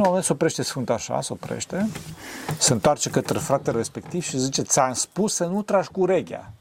[0.00, 1.88] în un moment se oprește Sfântul așa, se oprește,
[2.58, 6.52] se întoarce către fratele respectiv și zice, ți-am spus să nu tragi cu urechea.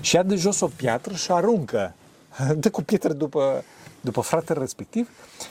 [0.00, 1.94] Și ia de jos o piatră și aruncă.
[2.56, 3.64] Dă cu pietre după,
[4.00, 5.08] după fratele respectiv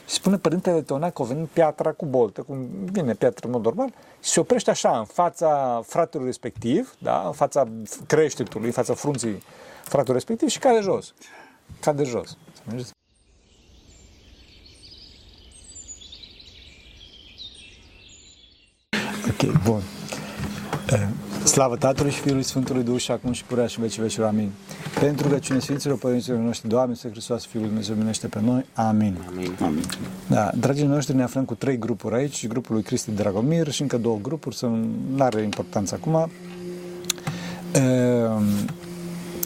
[0.07, 3.63] și spune Părintele Teonac că a venit piatra cu boltă, cum vine piatra în mod
[3.63, 3.89] normal,
[4.23, 7.23] și se oprește așa în fața fratelui respectiv, da?
[7.25, 7.67] în fața
[8.07, 9.43] creștetului, în fața frunții
[9.83, 11.13] fratelui respectiv și cade jos.
[11.79, 12.37] Cade jos.
[12.67, 13.04] Ok,
[19.65, 19.81] bun.
[20.91, 21.07] Eh,
[21.45, 24.27] Slavă Tatălui și Fiului Sfântului Duh și acum și purea și vecii vecilor.
[24.27, 24.51] Amin.
[24.99, 28.65] Pentru că cine Sfinților Părinților noștri, Doamne, să Hristos, Fiul Dumnezeu, minește pe noi.
[28.73, 29.17] Amin.
[29.27, 29.57] Amin.
[29.61, 29.83] Amin.
[30.27, 33.97] Da, dragii noștri, ne aflăm cu trei grupuri aici, grupul lui Cristi Dragomir și încă
[33.97, 36.29] două grupuri, să nu are importanță acum.
[37.71, 38.43] Ehm,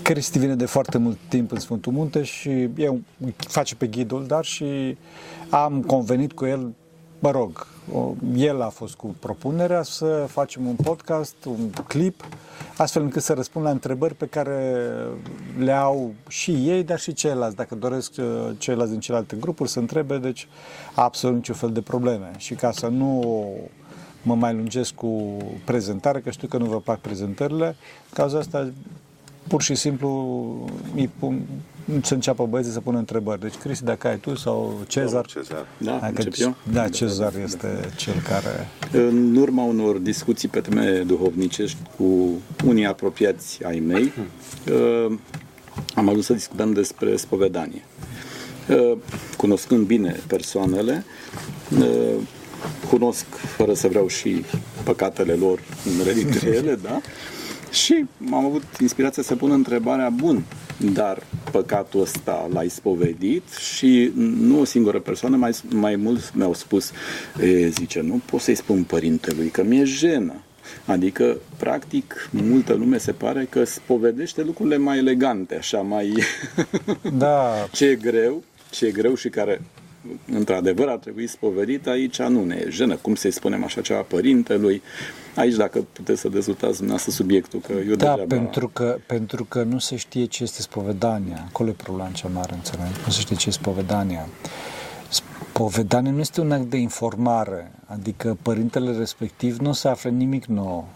[0.03, 3.01] Cristi vine de foarte mult timp în Sfântul Munte și eu
[3.37, 4.97] face pe ghidul, dar și
[5.49, 6.73] am convenit cu el
[7.19, 7.67] mă rog,
[8.35, 12.25] el a fost cu propunerea să facem un podcast, un clip,
[12.77, 14.85] astfel încât să răspund la întrebări pe care
[15.57, 17.55] le au și ei, dar și ceilalți.
[17.55, 20.47] Dacă doresc uh, ceilalți din celelalte grupuri să întrebe, deci
[20.93, 22.31] absolut niciun fel de probleme.
[22.37, 23.45] Și ca să nu
[24.21, 27.75] mă mai lungesc cu prezentarea, că știu că nu vă plac prezentările,
[28.13, 28.71] cauza asta
[29.47, 30.09] pur și simplu
[30.95, 31.41] îi pun,
[32.01, 33.39] să înceapă băieții să pună întrebări.
[33.39, 35.25] Deci, Cristi, dacă ai tu sau Cezar?
[35.25, 35.65] Cezar.
[35.77, 36.55] Da, dacă, eu?
[36.71, 38.67] Da, Cezar este cel care...
[38.91, 42.29] În urma unor discuții pe teme duhovnicești cu
[42.65, 44.11] unii apropiați ai mei,
[44.71, 45.17] uh,
[45.95, 47.83] am ajuns să discutăm despre spovedanie.
[48.69, 48.97] Uh,
[49.37, 51.05] cunoscând bine persoanele,
[51.79, 52.15] uh,
[52.89, 54.45] cunosc, fără să vreau și
[54.83, 55.59] păcatele lor,
[55.93, 57.01] unele dintre ele, da?
[57.71, 60.43] Și am avut inspirația să pun întrebarea, bun,
[60.79, 66.91] dar păcatul ăsta l-ai spovedit și nu o singură persoană, mai, mai mulți mi-au spus,
[67.41, 70.33] e, zice, nu pot să-i spun părintelui că mi-e jenă.
[70.85, 76.13] Adică, practic, multă lume se pare că spovedește lucrurile mai elegante, așa, mai...
[77.17, 77.53] Da.
[77.71, 79.61] ce e greu, ce e greu și care
[80.31, 82.95] într-adevăr ar trebui spovedit, aici nu ne e jenă.
[82.95, 84.81] Cum să-i spunem așa ceva părintelui?
[85.35, 89.79] Aici, dacă puteți să dezvoltați dumneavoastră subiectul, că eu Da, pentru că, pentru că nu
[89.79, 91.45] se știe ce este spovedania.
[91.47, 92.87] Acolo e problema cea mare, înțeleg.
[93.05, 94.27] Nu se știe ce este spovedania.
[95.09, 100.87] Spovedania nu este un act de informare, adică părintele respectiv nu se află nimic nou.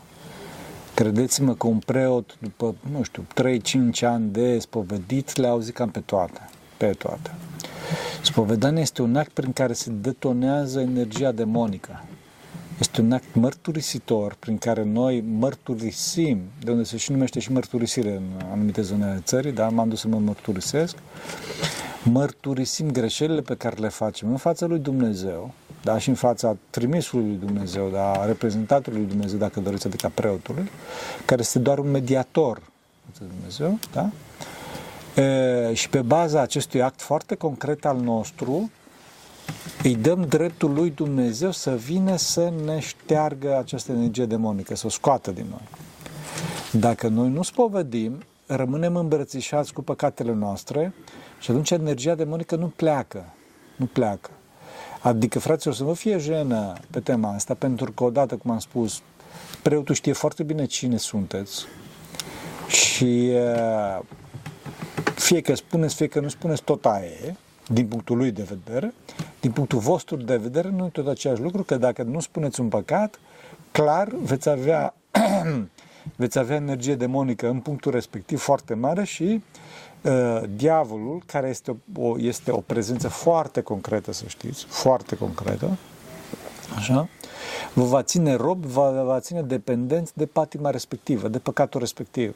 [0.94, 6.00] Credeți-mă că un preot, după, nu știu, 3-5 ani de spovedit, le auzit cam pe
[6.00, 6.50] toate.
[6.78, 7.32] Pe toate.
[8.22, 12.04] Spovedania este un act prin care se detonează energia demonică.
[12.80, 18.16] Este un act mărturisitor prin care noi mărturisim, de unde se și numește și mărturisire
[18.16, 20.96] în anumite zone ale țării, dar m-am dus să mă mărturisesc,
[22.04, 27.28] mărturisim greșelile pe care le facem în fața lui Dumnezeu, da, și în fața trimisului
[27.28, 30.70] lui Dumnezeu, da, a reprezentatului lui Dumnezeu, dacă doriți, adică a preotului,
[31.26, 32.62] care este doar un mediator
[33.20, 34.10] de Dumnezeu, da?
[35.16, 38.72] E, și pe baza acestui act foarte concret al nostru,
[39.84, 44.90] îi dăm dreptul lui Dumnezeu să vină să ne șteargă această energie demonică, să o
[44.90, 45.68] scoată din noi.
[46.72, 50.94] Dacă noi nu spovedim, rămânem îmbrățișați cu păcatele noastre
[51.40, 53.26] și atunci energia demonică nu pleacă.
[53.76, 54.30] Nu pleacă.
[55.02, 59.02] Adică, fraților, să nu fie jenă pe tema asta, pentru că odată, cum am spus,
[59.62, 61.66] preotul știe foarte bine cine sunteți
[62.68, 63.32] și
[65.24, 67.36] fie că spuneți, fie că nu spuneți, tot aia e,
[67.68, 68.94] din punctul lui de vedere,
[69.40, 72.68] din punctul vostru de vedere, nu e tot același lucru, că dacă nu spuneți un
[72.68, 73.20] păcat,
[73.72, 74.94] clar veți avea,
[76.16, 79.44] veți avea energie demonică în punctul respectiv foarte mare și
[80.02, 85.78] uh, diavolul, care este o, este o prezență foarte concretă, să știți, foarte concretă,
[86.76, 87.10] așa,
[87.74, 92.36] vă va ține rob, vă va ține dependenți de patima respectivă, de păcatul respectiv.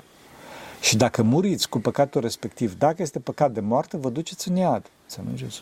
[0.80, 4.86] Și dacă muriți cu păcatul respectiv, dacă este păcat de moarte, vă duceți în iad.
[5.04, 5.62] Înțelegeți?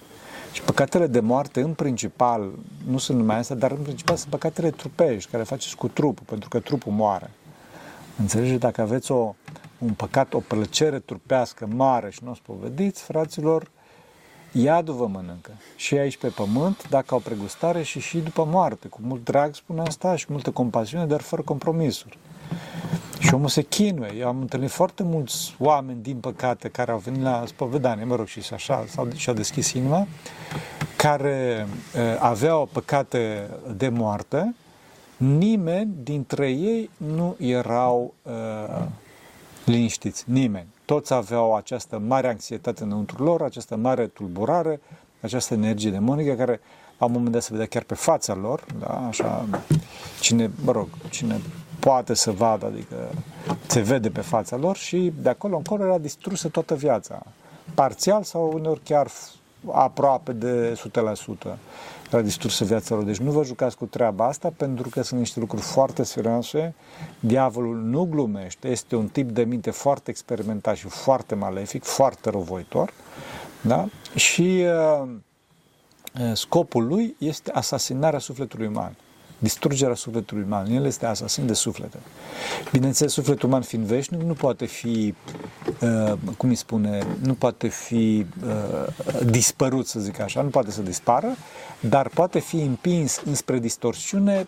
[0.52, 2.52] Și păcatele de moarte, în principal,
[2.88, 6.50] nu sunt numai astea, dar în principal sunt păcatele trupești, care faceți cu trupul, pentru
[6.50, 7.32] că trupul moare.
[8.20, 8.60] Înțelegeți?
[8.60, 9.36] Dacă aveți o,
[9.78, 13.72] un păcat, o plăcere trupească mare și nu o spovediți, fraților,
[14.52, 15.52] iadul vă mănâncă.
[15.76, 18.88] Și aici pe pământ, dacă au pregustare și și după moarte.
[18.88, 22.18] Cu mult drag spune asta și multă compasiune, dar fără compromisuri.
[23.20, 24.14] Și omul se chinuie.
[24.18, 28.28] Eu am întâlnit foarte mulți oameni, din păcate, care au venit la spovedanie, mă rog,
[28.28, 30.08] și așa, sau și-au deschis inima,
[30.96, 34.56] care uh, aveau păcate de moarte,
[35.18, 38.86] nimeni dintre ei nu erau uh,
[39.66, 40.68] liniștiți, nimeni.
[40.86, 44.82] Toți aveau această mare anxietate înăuntru lor, această mare tulburare,
[45.22, 46.60] această energie demonică care
[46.98, 49.46] la un moment dat se vedea chiar pe fața lor, da, așa,
[50.20, 51.42] cine, mă rog, cine
[51.80, 52.96] poate să vadă, adică
[53.68, 57.22] se vede pe fața lor și de acolo încolo era distrusă toată viața,
[57.74, 59.08] parțial sau uneori chiar
[59.72, 60.80] aproape de
[61.46, 61.58] 100%
[62.12, 63.04] era distrusă viața lor.
[63.04, 66.74] Deci nu vă jucați cu treaba asta pentru că sunt niște lucruri foarte serioase.
[67.20, 72.94] Diavolul nu glumește, este un tip de minte foarte experimentat și foarte malefic, foarte răvoitor.
[73.62, 73.86] Da?
[74.16, 74.66] Și
[75.02, 75.10] uh,
[76.34, 78.96] scopul lui este asasinarea sufletului uman
[79.46, 80.66] distrugerea sufletului uman.
[80.72, 81.98] El este asasin de suflete.
[82.72, 85.14] Bineînțeles, sufletul uman fiind veșnic nu poate fi,
[85.82, 90.82] uh, cum îi spune, nu poate fi uh, dispărut, să zic așa, nu poate să
[90.82, 91.36] dispară,
[91.80, 94.48] dar poate fi împins înspre distorsiune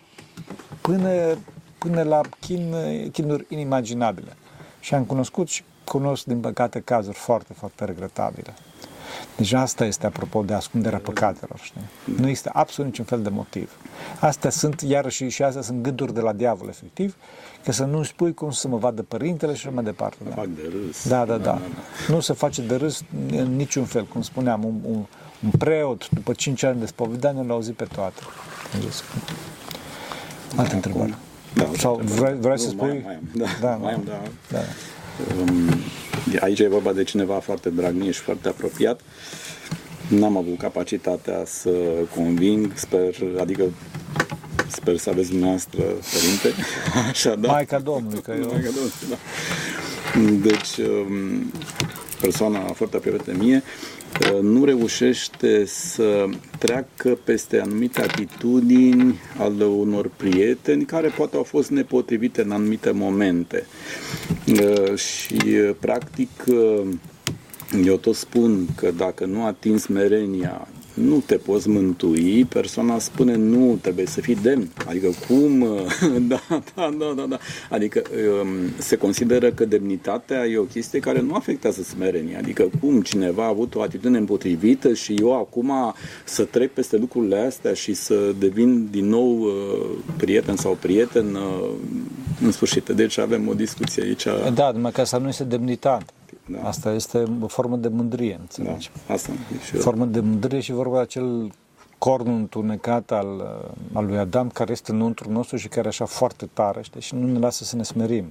[0.82, 1.38] până,
[1.78, 2.76] până la chin,
[3.12, 4.36] chinuri inimaginabile.
[4.80, 8.54] Și am cunoscut și cunosc, din păcate, cazuri foarte, foarte regretabile.
[9.36, 11.82] Deci asta este apropo de ascunderea păcatelor, știi?
[12.18, 13.72] Nu există absolut niciun fel de motiv.
[14.20, 17.16] Astea sunt, iarăși, și astea sunt gânduri de la diavol, efectiv,
[17.64, 20.18] că să nu spui cum să mă vadă părintele și așa mai departe.
[20.28, 20.36] Da?
[20.36, 21.08] Fac de râs.
[21.08, 21.60] Da, da, da, da.
[22.08, 24.06] Nu se face de râs în niciun fel.
[24.06, 25.06] Cum spuneam, un, un,
[25.44, 28.22] un preot, după 5 ani de spovedanie, l-a auzit pe toate.
[30.56, 31.18] Altă întrebare.
[31.54, 32.88] Da, Sau vrei, vrei să spui?
[32.88, 34.22] Mai, mai am, da, da, mai am, da.
[34.52, 34.60] da.
[35.40, 35.70] Um,
[36.40, 39.02] aici e vorba de cineva foarte drag mie și foarte apropiat.
[40.08, 41.70] N-am avut capacitatea să
[42.16, 43.64] conving, sper, adică
[44.68, 46.64] sper să aveți dumneavoastră, părinte.
[47.10, 47.52] Așa, da?
[47.52, 48.48] Maica Domnului, că eu...
[48.52, 49.18] Maica Domnului, da.
[50.50, 51.52] Deci, um,
[52.22, 53.64] persoana foarte apropiată mie,
[54.42, 56.26] nu reușește să
[56.58, 63.66] treacă peste anumite atitudini ale unor prieteni care poate au fost nepotrivite în anumite momente.
[64.48, 66.88] Uh, și, uh, practic, uh,
[67.86, 70.68] eu tot spun că dacă nu atingi smerenia
[71.02, 74.70] nu te poți mântui, persoana spune nu, trebuie să fii demn.
[74.88, 75.60] Adică cum?
[76.28, 77.38] da, da, da, da, da.
[77.70, 78.02] Adică
[78.42, 78.48] um,
[78.78, 82.38] se consideră că demnitatea e o chestie care nu afectează smerenia.
[82.38, 85.94] Adică cum cineva a avut o atitudine împotrivită și eu acum
[86.26, 89.52] să trec peste lucrurile astea și să devin din nou uh,
[90.18, 91.70] prieten sau prieten uh,
[92.42, 92.90] în sfârșit.
[92.90, 94.26] Deci avem o discuție aici.
[94.54, 96.06] Da, numai că asta nu este demnitate.
[96.48, 96.68] Da.
[96.68, 98.92] Asta este o formă de mândrie, înțelegi?
[99.08, 99.32] Da, asta
[99.66, 101.52] și Formă de mândrie și vorba acel
[101.98, 103.62] corn întunecat al,
[103.94, 107.02] al lui Adam care este înăuntru nostru și care așa foarte tare știi?
[107.02, 108.26] și nu ne lasă să ne smerim.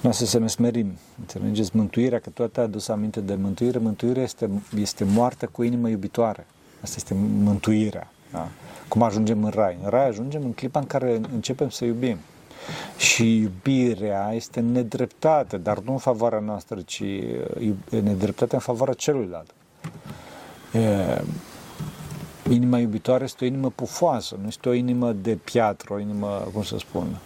[0.00, 0.92] Nu lasă să ne smerim.
[1.18, 1.76] Înțelegeți?
[1.76, 6.46] Mântuirea, că tu ai adus aminte de mântuire, mântuirea este, este moartea cu inimă iubitoare.
[6.82, 8.10] Asta este mântuirea.
[8.32, 8.48] Da?
[8.88, 9.78] Cum ajungem în rai?
[9.82, 12.18] În rai ajungem în clipa în care începem să iubim.
[12.96, 17.02] Și iubirea este nedreptate, dar nu în favoarea noastră, ci
[18.02, 19.50] nedreptate în favoarea celuilalt.
[20.72, 21.22] E,
[22.50, 26.62] inima iubitoare este o inimă pufoasă, nu este o inimă de piatră, o inimă, cum
[26.62, 27.16] să spun.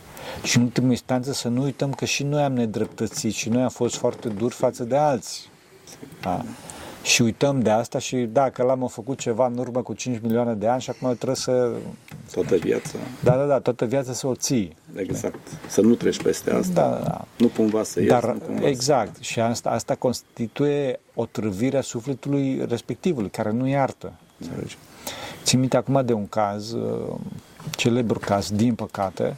[0.43, 3.69] Și în ultimă instanță să nu uităm că și noi am nedreptățit și noi am
[3.69, 5.47] fost foarte duri față de alții.
[6.21, 6.45] Da?
[7.03, 10.55] Și uităm de asta și da, că l-am făcut ceva în urmă cu 5 milioane
[10.55, 11.71] de ani și acum trebuie să...
[12.33, 12.99] Toată viața.
[13.23, 14.77] Da, da, da, toată viața să o ții.
[14.95, 15.39] Exact.
[15.69, 16.73] Să nu treci peste asta.
[16.83, 17.05] Da, da.
[17.05, 17.25] da.
[17.37, 18.11] Nu cumva să ieși.
[18.11, 19.15] Dar, exact.
[19.15, 19.23] Să...
[19.23, 24.13] Și asta, asta constituie o trăvire a sufletului respectivului, care nu iartă.
[24.37, 24.49] Da.
[25.43, 27.15] Țin minte acum de un caz, uh,
[27.71, 29.37] celebru caz, din păcate,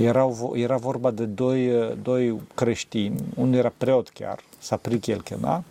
[0.00, 5.64] era, era vorba de doi, uh, doi creștini, unul era preot chiar, Sapric el chema,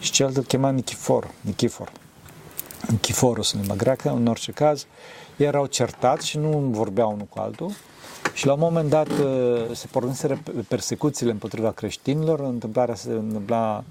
[0.00, 1.92] și celălalt îl chema Nichifor, Nichifor.
[2.88, 4.86] Nichiforul în limba greacă, în orice caz,
[5.36, 7.72] erau certați și nu vorbeau unul cu altul
[8.34, 13.84] și la un moment dat uh, se porniseră persecuțiile împotriva creștinilor, întâmplarea se întâmpla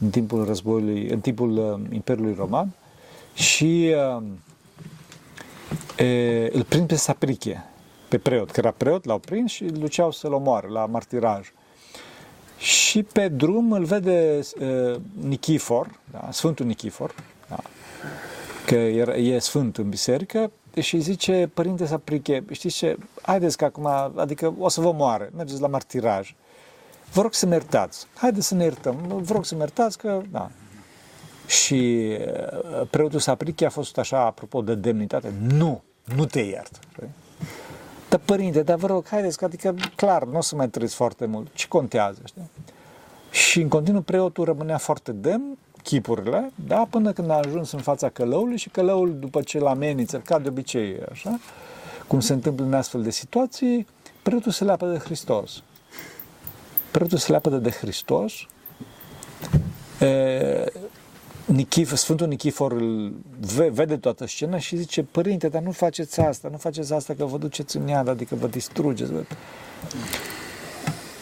[0.00, 2.72] în timpul războiului, în timpul uh, Imperiului Roman
[3.34, 4.22] și uh,
[6.06, 7.64] e, îl prind pe Saprichie,
[8.08, 11.52] pe preot, că era preot, l-au prins și îl duceau să-l omoare la martiraj.
[12.58, 17.14] Și pe drum îl vede uh, Nichifor, da, Sfântul Nichifor,
[17.48, 17.58] da,
[18.66, 24.54] că e sfânt în biserică, și zice, părinte Sapriche, știți ce, haideți că acum, adică
[24.58, 26.34] o să vă moare, mergeți la martiraj.
[27.12, 28.06] Vă rog să mă iertați.
[28.14, 28.96] Haideți să ne iertăm.
[29.22, 30.50] Vă rog să mă iertați că, da.
[31.46, 35.82] Și uh, preotul Sapriche a fost așa, apropo de demnitate, nu,
[36.16, 36.78] nu te iert.
[38.14, 41.26] Dar părinte, dar vă rog, haideți, că adică clar, nu o să mai trăiți foarte
[41.26, 41.54] mult.
[41.54, 42.50] Ce contează, știi?
[43.30, 48.08] Și în continuu preotul rămânea foarte demn, chipurile, da, până când a ajuns în fața
[48.08, 51.38] călăului și călăul, după ce l amenință, ca de obicei, așa,
[52.06, 53.86] cum se întâmplă în astfel de situații,
[54.22, 55.62] preotul se leapă de Hristos.
[56.90, 58.32] Preotul se leapă de Hristos,
[60.00, 60.72] e,
[61.46, 63.12] Nichifor, Sfântul Nichifor îl
[63.56, 67.24] ve- vede toată scena și zice, părinte, dar nu faceți asta, nu faceți asta că
[67.24, 69.12] vă duceți în iad, adică vă distrugeți.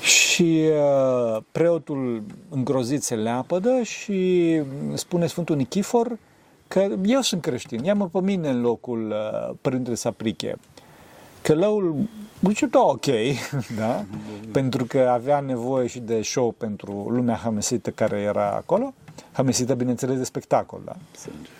[0.00, 4.60] Și uh, preotul îngrozit se leapădă și
[4.94, 6.18] spune Sfântul Nichifor
[6.68, 10.56] că eu sunt creștin, ia-mă pe mine în locul uh, Părintele Sapriche.
[11.42, 11.94] Că lăul
[12.46, 13.06] zice, da, ok,
[13.78, 14.04] da?
[14.52, 18.94] pentru că avea nevoie și de show pentru lumea hamesită care era acolo.
[19.32, 20.96] Hamesită, bineînțeles, de spectacol, da?
[21.16, 21.50] Sânge.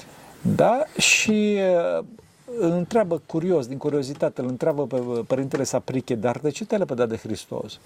[0.57, 1.59] Da, și
[1.99, 2.05] uh,
[2.59, 7.09] îl întreabă curios, din curiozitate, îl întreabă pe Părintele Sapriche, dar de ce te-ai lepădat
[7.09, 7.79] de Hristos?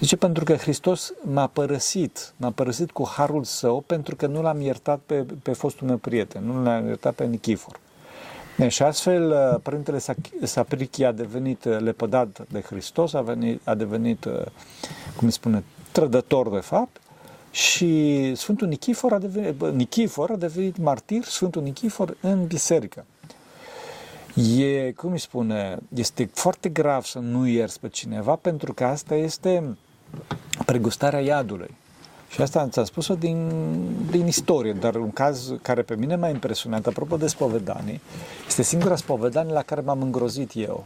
[0.00, 4.60] Zice, pentru că Hristos m-a părăsit, m-a părăsit cu harul său pentru că nu l-am
[4.60, 7.80] iertat pe, pe fostul meu prieten, nu l-am iertat pe Nichifor.
[8.58, 13.60] E, și astfel, uh, Părintele Sa- Saprichi a devenit uh, lepădat de Hristos, a, venit,
[13.64, 14.32] a devenit, uh,
[15.16, 17.00] cum îi spune, trădător de fapt,
[17.50, 23.04] și Sfântul Nichifor a devenit, bă, Nichifor a devenit martir, Sfântul Nichifor, în biserică.
[24.58, 29.14] E, cum îi spune, este foarte grav să nu ierți pe cineva pentru că asta
[29.14, 29.76] este
[30.64, 31.70] pregustarea iadului.
[32.30, 33.50] Și asta ți-am spus-o din,
[34.10, 38.00] din istorie, dar un caz care pe mine m-a impresionat, apropo de spovedanii,
[38.46, 40.84] este singura spovedanie la care m-am îngrozit eu.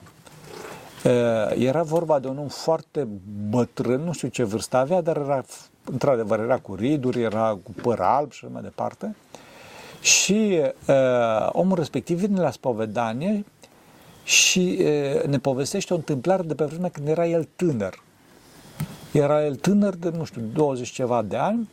[1.04, 3.09] Uh, Era vorba de un om foarte
[3.49, 5.44] bătrân, nu știu ce vârstă avea, dar era,
[5.84, 9.16] într-adevăr, era cu riduri, era cu păr alb și așa mai departe.
[10.00, 13.44] Și uh, omul respectiv vine la spovedanie
[14.24, 18.02] și uh, ne povestește o întâmplare de pe vremea când era el tânăr.
[19.12, 21.68] Era el tânăr de, nu știu, 20 ceva de ani,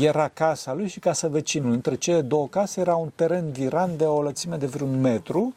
[0.00, 1.74] era casa lui și casa vecinului.
[1.74, 5.54] Între cele două case era un teren viran de o lățime de vreun metru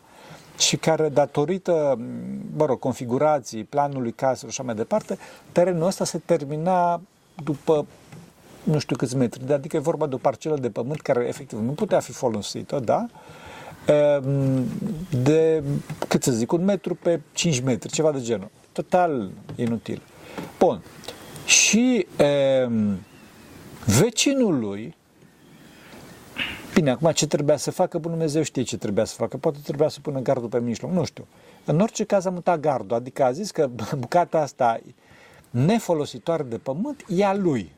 [0.57, 1.99] și care, datorită,
[2.55, 5.17] mă rog, configurației, planului casei și așa mai departe,
[5.51, 7.01] terenul ăsta se termina
[7.43, 7.85] după
[8.63, 11.71] nu știu câți metri, adică e vorba de o parcelă de pământ care efectiv nu
[11.71, 13.05] putea fi folosită, da?
[13.85, 14.65] Ehm,
[15.23, 15.63] De,
[16.07, 18.49] cât să zic, un metru pe 5 metri, ceva de genul.
[18.71, 20.01] Total inutil.
[20.59, 20.81] Bun.
[21.45, 22.07] Și
[22.67, 22.99] um,
[23.85, 24.95] vecinul lui,
[26.73, 29.87] bine, acum ce trebuia să facă, Bunul Dumnezeu știe ce trebuia să facă, poate trebuia
[29.87, 31.27] să pună gardul pe mijloc, nu știu.
[31.65, 34.79] În orice caz a mutat gardul, adică a zis că bucata asta
[35.51, 37.71] nefolositoare de pământ e a lui.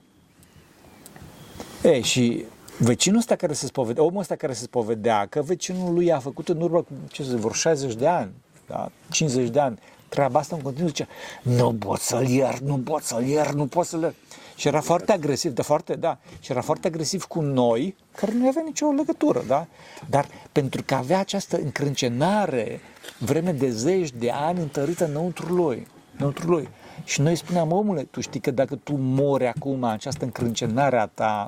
[1.83, 2.45] E, și
[2.77, 6.49] vecinul ăsta care se spovedea, omul ăsta care se spovedea, că vecinul lui a făcut
[6.49, 8.31] în urmă, ce să zic, vreo 60 de ani,
[8.67, 8.91] da?
[9.09, 11.07] 50 de ani, treaba asta în continuu zicea,
[11.41, 14.15] nu pot să-l iert, nu pot să-l iert, nu pot să-l iert.
[14.55, 18.47] Și era foarte agresiv, de foarte, da, și era foarte agresiv cu noi, care nu
[18.47, 19.67] avea nicio legătură, da?
[20.09, 22.79] Dar pentru că avea această încrâncenare
[23.19, 25.87] vreme de zeci de ani întărită înăuntru lui,
[26.17, 26.69] înăuntru lui.
[27.03, 31.47] Și noi spuneam, omule, tu știi că dacă tu mori acum, această încrâncenare a ta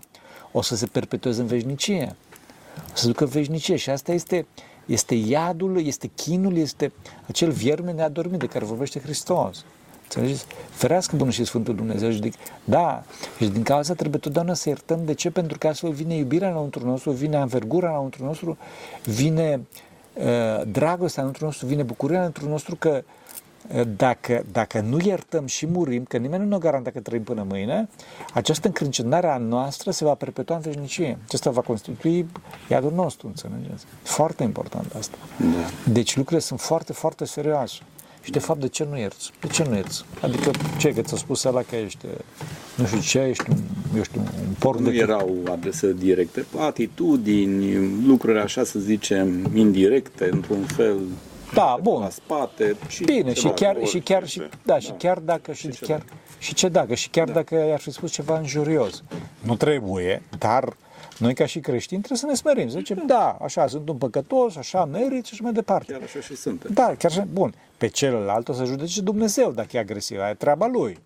[0.52, 2.16] o să se perpetueze în veșnicie.
[2.78, 4.46] O să ducă în veșnicie și asta este,
[4.86, 6.92] este iadul, este chinul, este
[7.28, 9.66] acel vierme neadormit de care vorbește Hristos.
[10.04, 10.46] Înțelegeți?
[10.70, 12.34] Ferească Bunul și Sfântul Dumnezeu și zic,
[12.64, 13.04] da,
[13.38, 15.06] și din cauza asta trebuie totdeauna să iertăm.
[15.06, 15.32] De ce?
[15.32, 18.58] Pentru că astfel vine iubirea înăuntru nostru, vine învergura înăuntru nostru,
[19.04, 19.62] vine
[20.14, 20.24] uh,
[20.68, 23.04] dragostea înăuntru nostru, vine bucuria înăuntru nostru că
[23.98, 27.90] dacă, dacă nu iertăm și murim, că nimeni nu ne garantă că trăim până mâine,
[28.34, 31.18] această încrâncenare a noastră se va perpetua în veșnicie.
[31.26, 32.26] Acesta va constitui
[32.70, 33.86] iadul nostru, înțelegeți?
[34.04, 35.18] Foarte important asta.
[35.40, 35.92] Da.
[35.92, 37.80] Deci lucrurile sunt foarte, foarte serioase.
[38.22, 39.32] Și de fapt, de ce nu ierți?
[39.42, 40.06] De ce nu ierți?
[40.22, 42.06] Adică, ce, că ți-a spus ăla că ești,
[42.76, 43.58] nu știu ce, ești un,
[43.96, 44.98] eu știu, un porc Nu de...
[44.98, 51.00] erau adrese directe, atitudini, lucruri așa să zicem indirecte, într-un fel
[51.54, 52.02] Da, bun.
[52.02, 53.54] la spate și Bine, și ceva.
[53.54, 56.04] chiar, și chiar, și, da, și chiar dacă, și ce chiar,
[56.38, 59.04] și ce dacă, și chiar dacă i-ar fi spus ceva înjurios.
[59.42, 60.76] Nu trebuie, dar
[61.18, 64.56] noi ca și creștini trebuie să ne smerim, să zicem, da, așa, sunt un păcătos,
[64.56, 65.92] așa merit și așa mai departe.
[65.92, 66.72] Chiar așa și suntem.
[66.74, 70.34] Da, chiar așa, bun, pe celălalt o să judece Dumnezeu dacă e agresiv, aia e
[70.34, 70.98] treaba lui.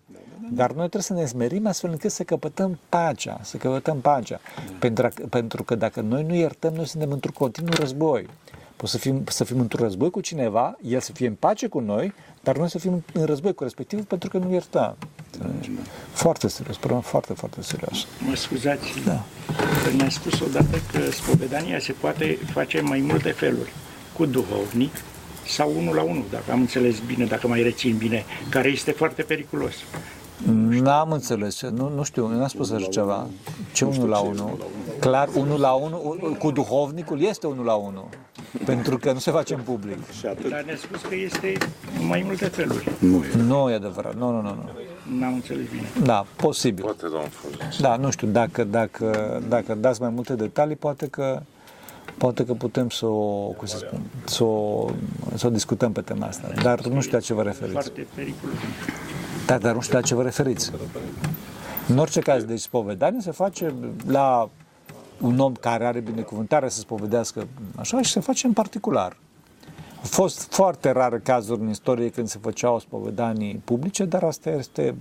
[0.52, 4.40] Dar noi trebuie să ne smerim astfel încât să căpătăm pacea, să căpătăm pacea.
[4.78, 8.26] Pentru, pentru că dacă noi nu iertăm, noi suntem într-un continuu război.
[8.80, 11.78] Poți să fim, să fim într-un război cu cineva, el să fie în pace cu
[11.78, 14.96] noi, dar noi să fim în război cu respectivul pentru că nu iertăm.
[15.38, 15.70] Înțelegi?
[16.12, 18.06] Foarte serios, problema foarte, foarte serios.
[18.28, 19.24] Mă scuzați, Da.
[19.84, 23.72] că mi-a spus odată că spovedania se poate face în mai multe feluri.
[24.16, 24.92] Cu duhovnic
[25.46, 29.22] sau unul la unul, dacă am înțeles bine, dacă mai rețin bine, care este foarte
[29.22, 29.74] periculos.
[30.68, 33.26] N-am înțeles, ce- nu, nu știu, n-am spus așa ceva.
[33.72, 34.66] Ce unul la unul?
[35.00, 38.08] Clar, unul la unul, cu duhovnicul este unul la unul.
[38.64, 40.10] Pentru că nu se face în public.
[40.18, 40.50] Și atât.
[40.50, 41.52] Dar ne-a spus că este
[42.00, 42.88] în mai multe feluri.
[42.98, 43.42] Nu e.
[43.42, 44.48] Nu e adevărat, nu, nu, nu.
[44.48, 45.18] nu.
[45.18, 45.88] n-am înțeles bine.
[46.04, 46.84] Da, posibil.
[46.84, 47.58] Poate, domnul Florin.
[47.80, 51.42] Da, nu știu, dacă, dacă, dacă dați mai multe detalii, poate că
[52.16, 54.90] poate că putem să o, cum să spun, să o,
[55.34, 56.48] să o discutăm pe tema asta.
[56.62, 57.72] Dar nu știu la ce vă referiți.
[57.72, 58.54] Foarte periculos.
[59.50, 60.70] Da, dar nu știu la ce vă referiți.
[61.88, 63.74] În orice caz, deci spovedanie se face
[64.06, 64.50] la
[65.20, 69.16] un om care are binecuvântare să spovedească așa și se face în particular.
[69.96, 74.94] Au fost foarte rare cazuri în istorie când se făceau spovedanii publice, dar asta este,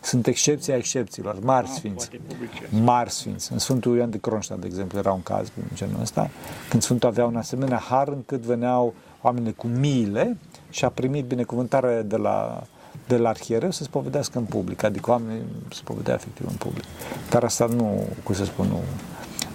[0.00, 2.08] sunt excepții a excepțiilor, mari sfinți.
[2.10, 2.68] Poate publice.
[2.82, 3.52] Mari sfinți.
[3.52, 6.30] În Sfântul Ioan de Cronșta, de exemplu, era un caz în genul ăsta,
[6.70, 10.36] când Sfântul avea un asemenea har încât veneau oameni cu miile
[10.70, 12.62] și a primit binecuvântare de la,
[13.06, 16.84] de la arhiereu să spovedească în public, adică oamenii se spovedea efectiv în public.
[17.30, 18.82] Dar asta nu, cum să spun, nu,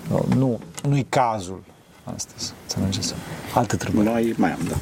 [0.10, 1.63] nu, nu, nu-i cazul
[2.15, 3.13] astăzi, înțelegeți?
[3.53, 4.08] Alte treburi.
[4.08, 4.75] Mai, mai am, da.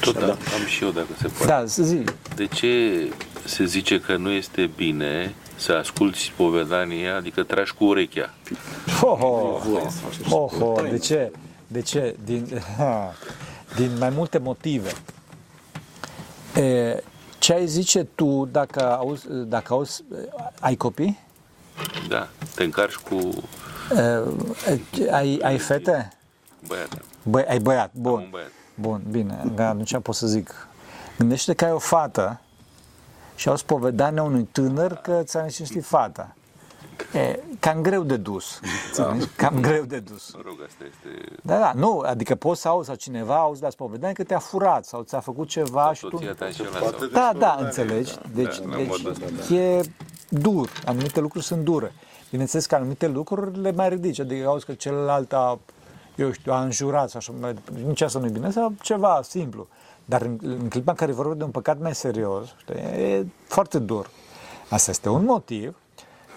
[0.00, 0.26] Tot da.
[0.30, 1.46] am și eu, dacă se poate.
[1.46, 2.14] Da, să zic.
[2.34, 3.12] De ce
[3.44, 8.34] se zice că nu este bine să asculti spovedania, adică tragi cu urechea?
[9.00, 10.36] Oho, voie să faci așa.
[10.36, 11.32] oho, de ce?
[11.66, 12.16] De ce?
[12.24, 13.14] Din, ha,
[13.78, 14.90] din mai multe motive.
[16.56, 17.02] E,
[17.40, 20.04] ce ai zice tu dacă auzi, dacă auzi,
[20.60, 21.18] ai copii?
[22.08, 23.18] Da, te încarci cu
[23.96, 26.12] E, ai, ai fete?
[26.66, 26.98] băiatul.
[27.22, 28.28] Bă, ai băiat, Un bun.
[28.30, 28.50] băiat.
[28.74, 30.68] Bun, bine, da, atunci pot să zic.
[31.18, 32.40] Gândește că ai o fată
[33.34, 36.34] și au spovedania unui tânăr că ți-a necinștit fata.
[37.12, 38.60] E, cam greu de dus.
[38.86, 39.26] înțelegi?
[39.36, 40.34] Cam greu de dus.
[40.34, 41.32] Mă rog, asta este...
[41.42, 44.84] Da, da, nu, adică poți să auzi sau cineva auzi la spovedanie că te-a furat
[44.84, 46.16] sau ți-a făcut ceva și tu...
[46.16, 47.06] Soția ta înșelat sau...
[47.12, 48.14] Da, da, înțelegi.
[48.34, 49.82] Deci, Da, la deci modul ăsta, e
[50.28, 50.68] dur.
[50.84, 51.92] Anumite lucruri sunt dure.
[52.30, 54.20] Bineînțeles că anumite lucruri le mai ridici.
[54.20, 55.58] Adică auzi că celălalt a,
[56.16, 59.68] eu știu, a înjurat sau așa, mai- nici asta nu e bine, sau ceva simplu.
[60.04, 63.78] Dar în, în clipa în care vorbim de un păcat mai serios, știi, e foarte
[63.78, 64.10] dur.
[64.68, 65.76] Asta este un motiv.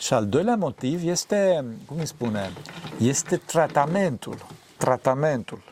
[0.03, 2.51] Și al doilea motiv este, cum îi spune,
[2.99, 4.37] este tratamentul.
[4.77, 5.63] Tratamentul.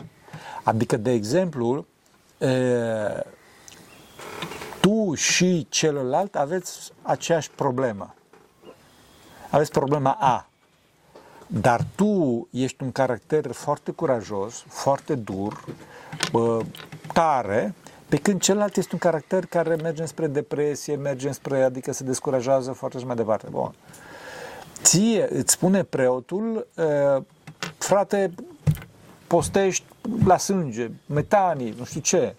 [0.63, 1.85] Adică, de exemplu,
[2.37, 3.25] e,
[4.81, 8.15] tu și celălalt aveți aceeași problemă.
[9.49, 10.49] Aveți problema A.
[11.47, 15.63] Dar tu ești un caracter foarte curajos, foarte dur,
[16.31, 16.61] bă,
[17.13, 17.73] tare,
[18.09, 22.71] pe când celălalt este un caracter care merge spre depresie, merge spre, adică se descurajează
[22.71, 23.47] foarte și mai departe.
[23.49, 23.73] Bun.
[24.83, 27.23] Ție îți spune preotul, uh,
[27.77, 28.33] frate,
[29.27, 29.85] postești
[30.25, 32.35] la sânge, metanii, nu știu ce.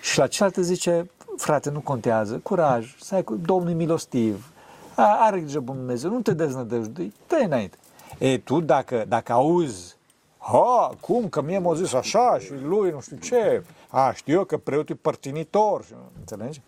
[0.00, 4.52] Și la celălalt îți zice, frate, nu contează, curaj, să ai cu Domnul e milostiv,
[4.94, 7.76] a, are grijă Bunul Dumnezeu, nu te deznădăjdui, dă înainte.
[8.18, 9.96] E, tu dacă, dacă auzi,
[10.38, 14.44] ha, cum, că mie m-a zis așa și lui nu știu ce, a, știu eu
[14.44, 16.60] că preotul e părtinitor, și- înțelegi?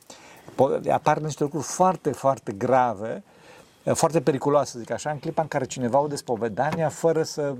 [0.52, 3.22] Po- apar niște lucruri foarte, foarte grave,
[3.94, 7.54] foarte periculoase, să zic așa, în clipa în care cineva aude spovedania fără să,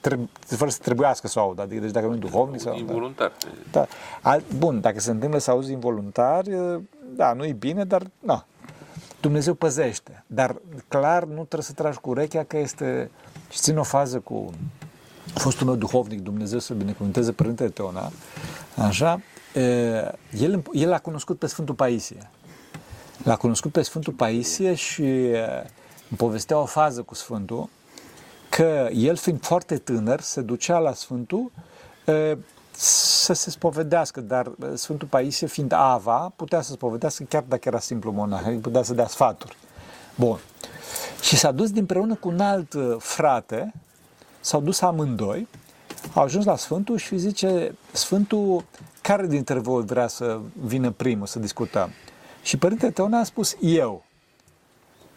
[0.00, 2.76] treb- fără să trebuiască să o audă, adică deci dacă nu e duhovnic sau...
[2.76, 3.32] Involuntar.
[3.72, 3.86] Da.
[4.20, 6.80] Al, bun, dacă se întâmplă să auzi involuntar, e,
[7.16, 8.46] da, nu e bine, dar na.
[9.20, 10.24] Dumnezeu păzește.
[10.26, 10.56] Dar
[10.88, 13.10] clar nu trebuie să tragi cu urechea că este...
[13.50, 14.52] Și țin o fază cu
[15.34, 18.10] fostul meu duhovnic, Dumnezeu să binecuvânteze Părintele Teona,
[18.76, 19.20] așa,
[19.54, 19.60] e,
[20.30, 22.30] el, el a cunoscut pe Sfântul Paisie.
[23.22, 25.66] L-a cunoscut pe Sfântul Paisie și e,
[26.08, 27.68] îmi povestea o fază cu Sfântul
[28.48, 31.52] că el fiind foarte tânăr se ducea la Sfântul
[32.06, 32.36] e,
[32.76, 37.62] să se spovedească, dar e, Sfântul Paisie fiind ava putea să se spovedească chiar dacă
[37.68, 39.56] era simplu monah, adică putea să dea sfaturi.
[40.14, 40.38] Bun.
[41.20, 43.72] Și s-a dus împreună cu un alt e, frate,
[44.40, 45.48] s-au dus amândoi,
[46.14, 48.64] au ajuns la Sfântul și zice, Sfântul,
[49.02, 51.90] care dintre voi vrea să vină primul să discutăm?
[52.44, 54.04] Și Părintele Teona a spus, eu.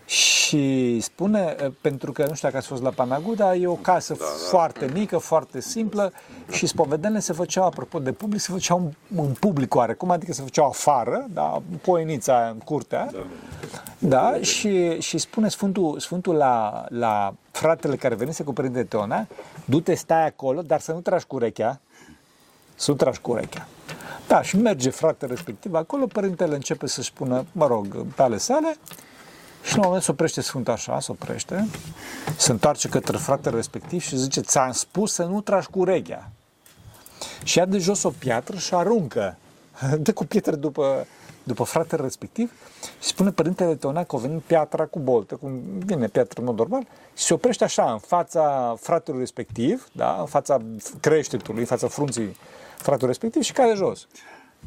[0.06, 4.14] Și spune, eh, pentru că nu știu dacă ați fost la Panaguda, e o casă
[4.14, 4.26] da, da.
[4.50, 6.14] foarte mică, foarte simplă
[6.52, 10.42] și spovedenile se făceau, apropo de public, se făceau în, în public oarecum, adică se
[10.42, 13.20] făceau afară, da, în poenița aia, în curtea, da,
[14.00, 19.28] da și, și spune Sfântul, Sfântul la, la fratele care venise cu Părintele Teona,
[19.66, 21.80] du-te, stai acolo, dar să nu tragi cu urechea,
[22.76, 23.68] să nu tragi cu urechea.
[24.28, 28.76] Da, și merge fratele respectiv acolo, părintele începe să-și spună, mă rog, pe ale sale,
[29.64, 31.68] și în un moment se oprește Sfântul așa, se oprește,
[32.38, 36.32] se întoarce către fratele respectiv și zice, ți-am spus să nu tragi cu urechea.
[37.44, 39.38] Și ia de jos o piatră și aruncă.
[40.00, 41.06] Dă cu pietre după,
[41.44, 42.52] după fratele respectiv
[43.02, 46.58] și spune părintele Teona că a venit piatra cu boltă, cum vine piatra în mod
[46.58, 50.18] normal, și se oprește așa în fața fratelui respectiv, da?
[50.20, 50.62] în fața
[51.00, 52.36] creștetului, în fața frunții
[52.78, 54.08] fratelui respectiv și cade jos.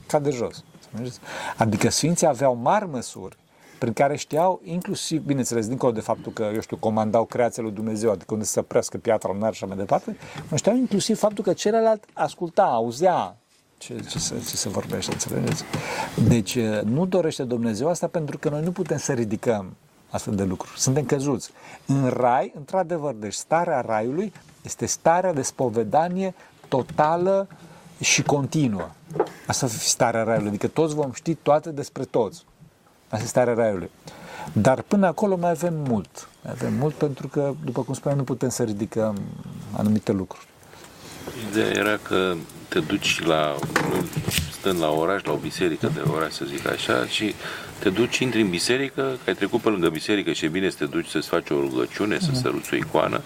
[0.07, 0.65] Cade jos.
[1.57, 3.37] Adică Sfinții aveau mari măsuri
[3.79, 8.11] prin care știau, inclusiv, bineînțeles, dincolo de faptul că, eu știu, comandau creația lui Dumnezeu,
[8.11, 10.17] adică unde să prească piatra în și așa mai departe,
[10.49, 13.37] nu știau inclusiv faptul că celălalt asculta, auzea
[13.79, 15.65] ce, ce, se, ce se vorbește, înțelegeți?
[16.29, 19.77] Deci nu dorește Dumnezeu asta pentru că noi nu putem să ridicăm
[20.11, 20.81] astfel de lucruri.
[20.81, 21.51] Suntem căzuți.
[21.87, 26.35] În rai, într-adevăr, deci starea raiului este starea de spovedanie
[26.69, 27.49] totală
[28.01, 28.91] și continuă.
[29.47, 32.45] Asta fi starea raiului, adică toți vom ști toate despre toți.
[33.09, 33.91] Asta e starea raiului.
[34.53, 36.29] Dar până acolo mai avem mult.
[36.43, 39.21] Mai avem mult pentru că, după cum spuneam, nu putem să ridicăm
[39.77, 40.47] anumite lucruri.
[41.51, 42.35] Ideea era că
[42.69, 43.57] te duci la,
[44.59, 47.35] stând la oraș, la o biserică de oraș, să zic așa, și
[47.81, 50.77] te duci, intri în biserică, că ai trecut pe lângă biserică și e bine să
[50.79, 53.21] te duci să-ți faci o rugăciune, să săruți o icoană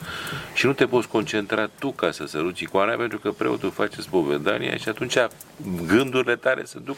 [0.54, 4.76] și nu te poți concentra tu ca să săruți icoana pentru că preotul face spovedania
[4.76, 5.16] și atunci
[5.86, 6.96] gândurile tale se duc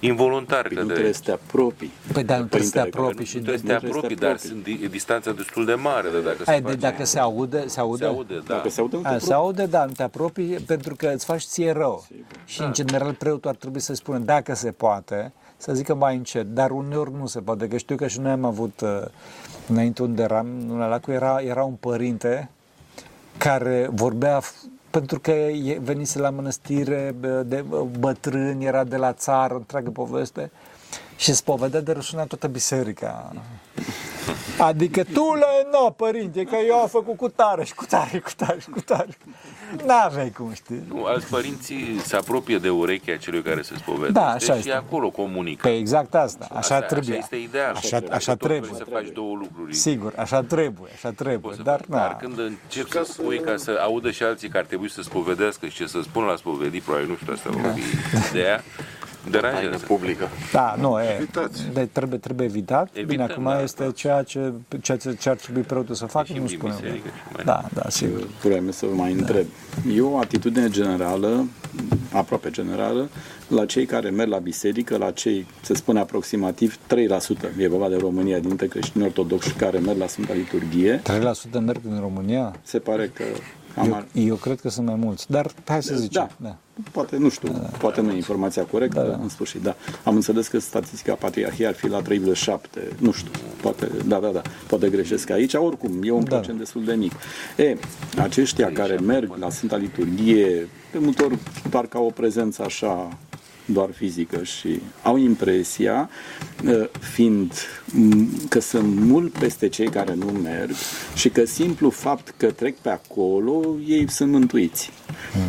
[0.00, 0.68] involuntar.
[0.68, 1.90] Păi nu trebuie să te apropii.
[2.12, 3.36] Păi da, nu trebuie să te apropii și...
[3.36, 6.54] Nu trebuie să te apropii, dar sunt, e distanța destul de mare de dacă Hai,
[6.54, 6.78] se de, face...
[6.78, 8.04] dacă se aude, se aude?
[8.04, 8.54] Se aude, da.
[8.54, 9.34] Dacă se aude, nu te A, se apropii.
[9.34, 12.06] aude, da, nu te apropii pentru că îți faci ție rău.
[12.44, 15.32] Și în general preotul ar trebui să spună dacă se poate,
[15.62, 18.44] să zică mai încet, dar uneori nu se poate, că știu că și noi am
[18.44, 19.02] avut, uh,
[19.68, 22.50] înainte unde eram, în Alacu era, era un părinte
[23.38, 28.96] care vorbea f- pentru că e- venise la mănăstire bă, de bă, bătrân, era de
[28.96, 30.50] la țară, întreagă poveste,
[31.22, 33.32] și spovedea de rușinea toată biserica.
[34.58, 38.30] Adică tu la no, părinte, că eu am făcut cu tare și cu tare, cu
[38.36, 39.08] tare și cu tare.
[39.86, 40.82] N-aveai cum știi.
[40.88, 44.72] Nu, alți părinții se apropie de urechea celui care se spovedește Da, așa și este.
[44.72, 45.68] acolo comunică.
[45.68, 47.10] Pe exact asta, așa, Asta- trebuie.
[47.16, 47.74] Așa este ideal.
[47.74, 48.70] Așa, Dacă așa tot trebuie.
[48.70, 49.74] vrei să faci două lucruri.
[49.74, 51.38] Sigur, așa trebuie, așa trebuie.
[51.38, 51.88] Poți să Dar, faci.
[51.88, 55.02] na, Dar când încep să spui ca să audă și alții că ar trebui să
[55.02, 57.80] spovedească și ce să spună la spovedit, probabil nu știu, asta va fi
[58.30, 58.62] ideea,
[59.30, 59.84] deranjează.
[59.86, 60.28] publică.
[60.52, 61.62] da, nu, e, Evitați.
[61.72, 62.90] de, trebuie, trebuie evitat.
[62.92, 63.90] Bine, Evităm, acum da, este da.
[63.90, 66.76] ceea ce, ceea ce, ce ar trebui preotul să facă, Ieșim nu din spunem.
[66.80, 68.26] biserică și mai- Da, da, sigur.
[68.42, 69.46] Vreau să vă mai întreb.
[69.94, 71.46] E o atitudine generală,
[72.12, 73.08] aproape generală,
[73.48, 77.96] la cei care merg la biserică, la cei, se spune aproximativ 3%, e vorba de
[77.96, 81.02] România, dintre creștini ortodoxi care merg la Sfânta Liturghie.
[81.02, 82.52] 3% merg în România?
[82.62, 83.24] Se pare că
[83.76, 86.30] am, Eu, eu cred că sunt mai mulți, dar hai să zicem.
[86.38, 86.48] Da.
[86.48, 86.56] Da.
[86.90, 89.18] Poate, nu știu, poate nu e informația corectă, Da, da.
[89.22, 89.76] în sfârșit, da.
[90.04, 93.30] Am înțeles că statistica Patriarhiei ar fi la 3,7, nu știu,
[93.62, 96.36] poate, da, da, da, poate greșesc aici, oricum, e un Da.
[96.36, 97.12] procent destul de mic.
[97.56, 97.76] E,
[98.18, 101.38] aceștia care merg la Sfânta Liturghie, de multe ori
[101.70, 103.08] parcă au o prezență așa
[103.64, 106.10] doar fizică și au impresia,
[106.64, 107.52] uh, fiind
[107.92, 110.70] m, că sunt mult peste cei care nu merg
[111.14, 114.90] și că simplu fapt că trec pe acolo, ei sunt mântuiți.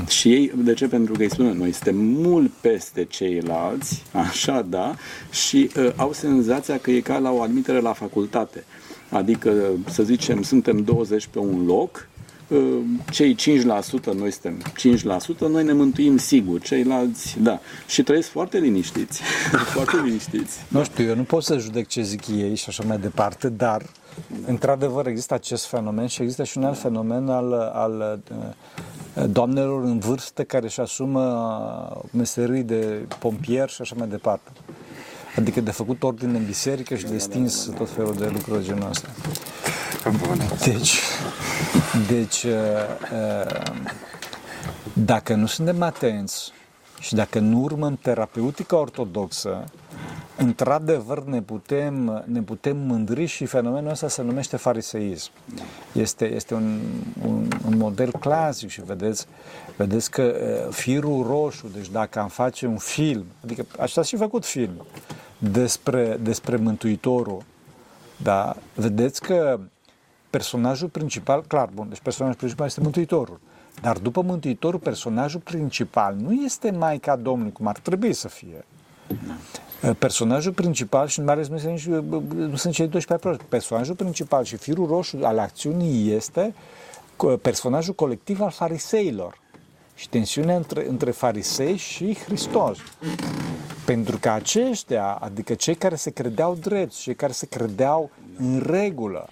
[0.07, 0.87] Și ei, de ce?
[0.87, 4.95] Pentru că îi spune, noi suntem mult peste ceilalți, așa, da,
[5.31, 8.63] și uh, au senzația că e ca la o admitere la facultate.
[9.09, 12.12] Adică, să zicem, suntem 20 pe un loc, uh,
[13.11, 14.61] cei 5%, noi suntem
[15.37, 17.59] 5%, noi ne mântuim sigur, ceilalți, da.
[17.87, 19.21] Și trăiesc foarte liniștiți,
[19.73, 20.57] foarte liniștiți.
[20.67, 23.85] Nu știu, eu nu pot să judec ce zic ei și așa mai departe, dar
[24.45, 29.99] într-adevăr există acest fenomen și există și un alt fenomen al, al uh, doamnelor în
[29.99, 31.21] vârstă care își asumă
[31.95, 34.51] uh, meserii de pompier și așa mai departe.
[35.37, 38.89] Adică de făcut ordine în biserică și de stins tot felul de lucruri de genul
[38.89, 39.07] ăsta.
[40.65, 40.99] Deci,
[42.07, 42.51] deci uh,
[43.11, 43.71] uh,
[44.93, 46.51] dacă nu suntem atenți
[46.99, 49.63] și dacă nu urmăm terapeutica ortodoxă,
[50.37, 55.31] într-adevăr ne putem, ne putem mândri și fenomenul ăsta se numește fariseism.
[55.91, 56.79] Este, este un,
[57.25, 59.25] un, un model clasic și vedeți,
[59.75, 64.45] vedeți că uh, firul roșu, deci dacă am face un film, adică așa și făcut
[64.45, 64.85] film,
[65.51, 67.43] despre, despre Mântuitorul,
[68.17, 69.59] da, vedeți că
[70.29, 73.39] personajul principal, clar, bun, deci personajul principal este Mântuitorul.
[73.81, 78.65] Dar după Mântuitorul, personajul principal nu este Maica Domnului, cum ar trebui să fie.
[79.97, 81.85] Personajul principal, și mai ales nu sunt, nici,
[82.35, 86.53] nu sunt cei 12 aproape, personajul principal și firul roșu al acțiunii este
[87.15, 89.41] co- personajul colectiv al fariseilor.
[89.95, 92.77] Și tensiunea între, între farisei și Hristos.
[93.85, 99.29] Pentru că aceștia, adică cei care se credeau drept, cei care se credeau în regulă,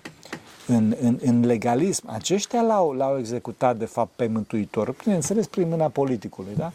[0.67, 5.88] în, în, în legalism, aceștia l-au, l-au executat de fapt pe Mântuitor, bineînțeles prin mâna
[5.88, 6.71] politicului, da?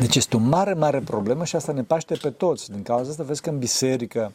[0.00, 2.70] Deci este o mare, mare problemă și asta ne paște pe toți.
[2.70, 4.32] Din cauza asta vezi că în biserică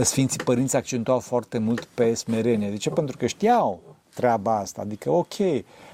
[0.00, 2.70] Sfinții Părinți accentuau foarte mult pe smerenie.
[2.70, 2.90] De ce?
[2.90, 3.80] Pentru că știau
[4.14, 4.80] treaba asta.
[4.80, 5.34] Adică, ok,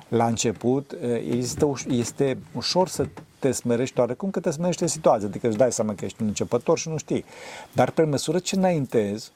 [0.09, 0.97] la început
[1.31, 3.07] există, uș- este ușor să
[3.38, 6.79] te smerești oarecum, că te smerește situația, adică îți dai seama că ești un începător
[6.79, 7.25] și nu știi.
[7.73, 9.33] Dar pe măsură ce înaintezi,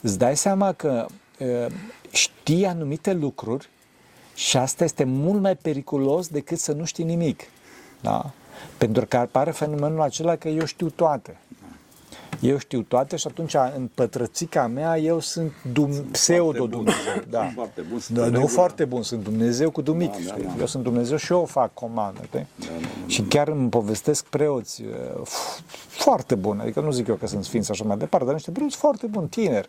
[0.00, 1.06] îți dai seama că
[1.38, 1.66] uh,
[2.10, 3.68] știi anumite lucruri
[4.34, 7.40] și asta este mult mai periculos decât să nu știi nimic.
[8.00, 8.30] Da?
[8.78, 11.36] Pentru că apare fenomenul acela că eu știu toate.
[12.42, 17.12] Eu știu toate și atunci în pătrățica mea eu sunt dum- pseudo-Dumnezeu.
[17.30, 17.40] Da.
[17.42, 18.54] Sunt foarte bun, sunt Da, în nu regulă.
[18.54, 20.10] foarte bun, sunt Dumnezeu cu dumic.
[20.10, 20.42] Da, da, știi?
[20.44, 20.54] da.
[20.58, 22.20] Eu sunt Dumnezeu și eu fac comandă.
[22.26, 22.46] știi?
[23.06, 27.44] Și chiar îmi povestesc preoți uh, f- foarte buni, adică nu zic eu că sunt
[27.44, 29.68] sfinți așa mai departe, dar niște preoți foarte buni, tineri,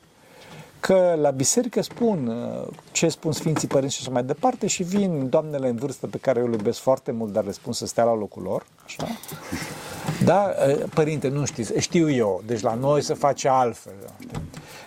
[0.86, 5.30] că la biserică spun uh, ce spun Sfinții Părinți și așa mai departe și vin
[5.30, 8.04] doamnele în vârstă pe care eu le iubesc foarte mult, dar le spun să stea
[8.04, 9.08] la locul lor, așa.
[10.24, 13.94] Da, uh, părinte, nu știți, știu eu, deci la noi se face altfel.
[14.32, 14.40] da.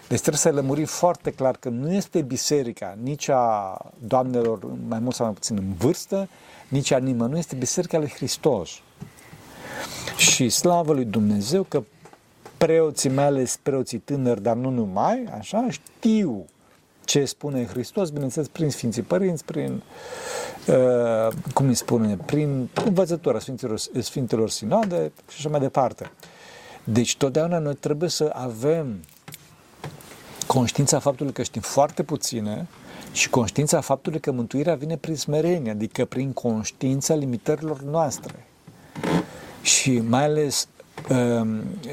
[0.09, 5.15] Deci trebuie să lămurim foarte clar că nu este biserica nici a doamnelor mai mult
[5.15, 6.29] sau mai puțin în vârstă,
[6.69, 8.71] nici a nimănui, nu este biserica lui Hristos.
[10.17, 11.83] Și slavă lui Dumnezeu că
[12.67, 16.47] preoții mele sunt preoții tânări, dar nu numai, așa, știu
[17.05, 19.83] ce spune Hristos, bineînțeles, prin Sfinții Părinți, prin,
[20.69, 26.11] uh, cum îi spune, prin învățătura Sfinților, Sfintelor Sinode și așa mai departe.
[26.85, 29.01] Deci, totdeauna noi trebuie să avem
[30.47, 32.67] conștiința faptului că știm foarte puține
[33.13, 38.47] și conștiința faptului că mântuirea vine prin smerenie, adică prin conștiința limitărilor noastre.
[39.63, 40.76] Și mai ales um,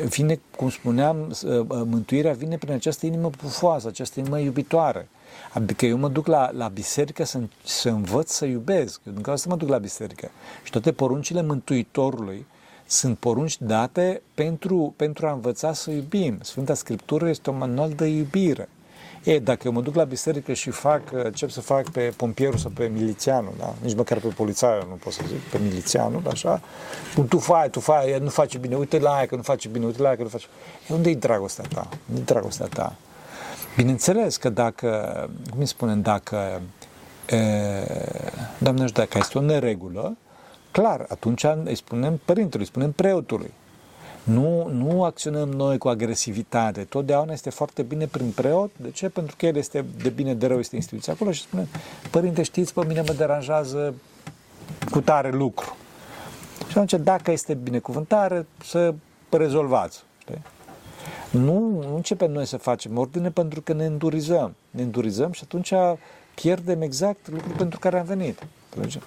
[0.08, 5.08] vine, cum spuneam, uh, mântuirea vine prin această inimă pufoasă, această inimă iubitoare.
[5.54, 9.02] Adică eu mă duc la, la biserică să, să învăț să iubesc.
[9.06, 10.32] Eu din cauza asta mă duc la biserică.
[10.64, 12.46] Și toate poruncile Mântuitorului
[12.86, 16.38] sunt porunci date pentru, pentru a învăța să iubim.
[16.42, 18.70] Sfânta Scriptură este un manual de iubire.
[19.24, 22.72] E, dacă eu mă duc la biserică și fac, încep să fac pe pompierul sau
[22.74, 23.74] pe milițianul, da?
[23.82, 26.62] nici măcar pe polițaiul nu pot să zic, pe milițianul, așa,
[27.12, 29.68] spun, tu fai, tu fai, ea nu face bine, uite la aia că nu face
[29.68, 30.46] bine, uite la aia că nu face
[30.90, 31.90] e, unde e dragostea ta?
[32.10, 32.96] unde e dragostea ta?
[33.76, 34.90] Bineînțeles că dacă,
[35.50, 36.62] cum îi spunem, dacă,
[37.30, 37.40] e,
[38.58, 40.18] doamne, nu știu, dacă este o neregulă,
[40.72, 43.54] clar, atunci îi spunem părintelui, îi spunem preotului.
[44.24, 46.84] Nu, nu acționăm noi cu agresivitate.
[46.84, 48.72] Totdeauna este foarte bine prin preot.
[48.78, 49.10] De ce?
[49.10, 51.68] Pentru că el este de bine, de rău, este instituția acolo și spune,
[52.12, 53.94] părinte, știți, pe mine mă deranjează
[54.92, 55.76] cu tare lucru.
[56.58, 58.94] Și atunci, dacă este binecuvântare, să
[59.30, 60.04] rezolvați.
[60.18, 60.42] Știi?
[61.30, 64.56] Nu, nu începem noi să facem ordine pentru că ne îndurizăm.
[64.70, 65.74] Ne îndurizăm și atunci
[66.36, 68.44] pierdem exact lucrul pentru care am venit.
[68.76, 69.00] Înțelege?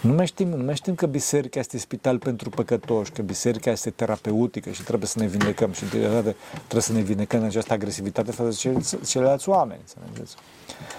[0.00, 3.90] Nu mai, știm, nu mai știm că biserica este spital pentru păcătoși, că biserica este
[3.90, 8.68] terapeutică și trebuie să ne vindecăm și trebuie să ne vindecăm în această agresivitate față
[8.72, 9.80] de ceilalți oameni.
[9.80, 10.34] Înțelegeți?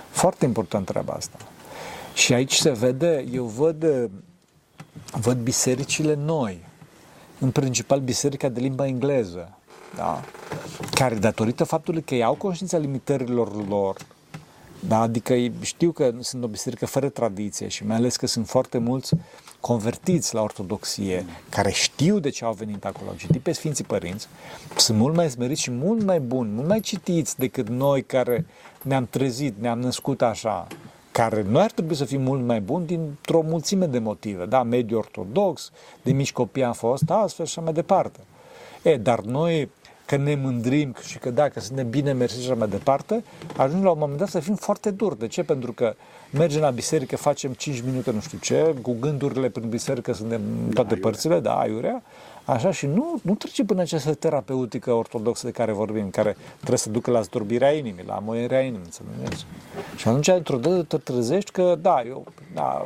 [0.09, 1.37] Foarte important treaba asta.
[2.13, 4.09] Și aici se vede, eu văd,
[5.11, 6.65] văd bisericile noi,
[7.39, 9.57] în principal biserica de limba engleză,
[9.95, 10.21] da?
[10.91, 13.97] care datorită faptului că ei au conștiința limitărilor lor,
[14.87, 14.99] da?
[14.99, 19.15] Adică știu că sunt o biserică fără tradiție și mai ales că sunt foarte mulți
[19.59, 24.27] convertiți la ortodoxie, care știu de ce au venit acolo, au citit pe Sfinții Părinți,
[24.77, 28.45] sunt mult mai smeriți și mult mai buni, mult mai citiți decât noi care
[28.81, 30.67] ne-am trezit, ne-am născut așa,
[31.11, 34.97] care noi ar trebui să fim mult mai buni dintr-o mulțime de motive, da, mediu
[34.97, 38.19] ortodox, de mici copii am fost astfel și așa mai departe.
[38.81, 39.69] E, dar noi
[40.05, 43.23] că ne mândrim și că dacă suntem bine mersi și așa mai departe,
[43.57, 45.19] ajungem la un moment dat să fim foarte duri.
[45.19, 45.43] De ce?
[45.43, 45.95] Pentru că
[46.31, 50.73] mergem la biserică, facem 5 minute nu știu ce, cu gândurile prin biserică suntem în
[50.73, 52.03] toate da, părțile, da, aiurea,
[52.45, 56.89] așa și nu, nu trece până această terapeutică ortodoxă de care vorbim, care trebuie să
[56.89, 59.45] ducă la zdrobirea inimii, la moierea inimii, înțelegeți?
[59.95, 62.85] Și atunci, într-o dată, te trezești că, da, eu, da,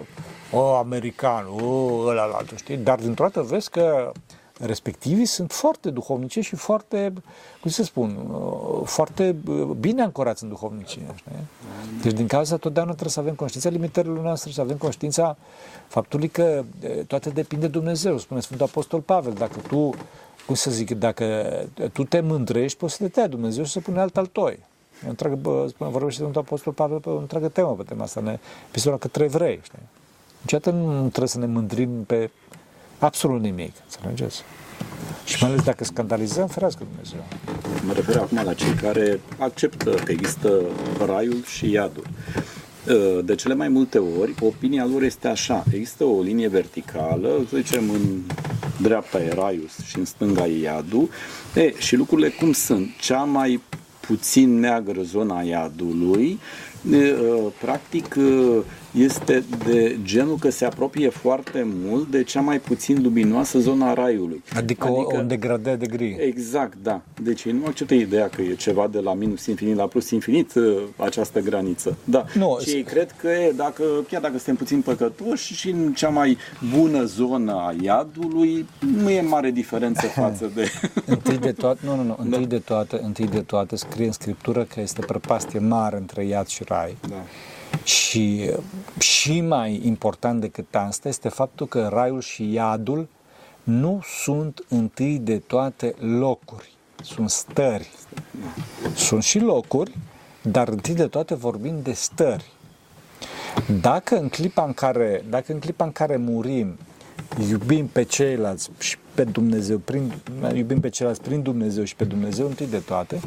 [0.51, 2.77] o, american, o, ăla, la altul, știi?
[2.77, 4.12] Dar dintr-o dată vezi că
[4.60, 7.13] respectivii sunt foarte duhovnice și foarte,
[7.62, 8.17] cum să spun,
[8.84, 9.36] foarte
[9.80, 11.02] bine ancorați în duhovnicie.
[11.15, 11.32] Știi?
[12.02, 15.38] Deci din cauza totdeauna trebuie să avem conștiința limitărilor noastre și să avem conștiința
[15.88, 16.63] faptului că
[17.08, 18.17] toate depinde de Dumnezeu.
[18.17, 19.93] Spune Sfântul Apostol Pavel, dacă tu,
[20.46, 21.52] cum să zic, dacă
[21.93, 24.60] tu te mândrești, poți să te tai Dumnezeu și să pune alt al toi.
[25.04, 28.38] Eu întreagă, spune, vorbește Sfântul Apostol Pavel pe o întreagă temă pe tema asta, în
[28.70, 29.60] epistola către evrei.
[29.63, 29.80] Știi?
[30.41, 32.30] Niciodată nu trebuie să ne mândrim pe
[33.00, 34.44] absolut nimic, înțelegeți?
[35.26, 37.26] Și mai ales dacă scandalizăm, ferească Dumnezeu.
[37.86, 40.62] Mă refer acum la cei care acceptă că există
[41.06, 42.04] raiul și iadul.
[43.24, 45.64] De cele mai multe ori, opinia lor este așa.
[45.72, 48.22] Există o linie verticală, să zicem în
[48.82, 51.10] dreapta e raiul și în stânga e iadul.
[51.56, 52.90] E, și lucrurile cum sunt?
[53.00, 53.62] Cea mai
[54.00, 56.40] puțin neagră zona iadului,
[57.62, 58.16] practic
[58.98, 64.44] este de genul că se apropie foarte mult de cea mai puțin luminoasă zona raiului.
[64.56, 66.18] Adică, adică un degradă de gri.
[66.20, 67.02] Exact, da.
[67.22, 70.54] Deci ei nu acceptă ideea că e ceva de la minus infinit la plus infinit
[70.56, 71.98] uh, această graniță.
[72.04, 72.26] Da.
[72.34, 76.10] Nu, și ei cred că e, dacă, chiar dacă suntem puțin păcătoși și în cea
[76.10, 76.38] mai
[76.76, 78.66] bună zonă a iadului,
[79.02, 80.72] nu e mare diferență față de...
[81.06, 82.48] întâi de toate, nu, nu, nu, întâi, da.
[82.48, 86.64] de toate, întâi de toate scrie în scriptură că este prăpastie mare între iad și
[86.68, 86.98] rai.
[87.10, 87.24] Da.
[87.84, 88.51] Și
[88.99, 93.08] și mai important decât asta este faptul că raiul și iadul
[93.63, 96.71] nu sunt întâi de toate locuri,
[97.03, 97.89] sunt stări.
[98.95, 99.97] Sunt și locuri,
[100.41, 102.51] dar întâi de toate vorbim de stări.
[103.82, 106.77] Dacă în clipa în care, dacă în clipa în care murim,
[107.49, 110.13] iubim pe ceilalți și pe Dumnezeu, prin,
[110.53, 113.19] iubim pe ceilalți prin Dumnezeu și pe Dumnezeu întâi de toate,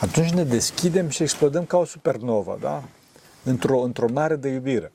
[0.00, 2.82] atunci ne deschidem și explodăm ca o supernovă, da?
[3.44, 4.92] Într-o, într-o mare de iubire.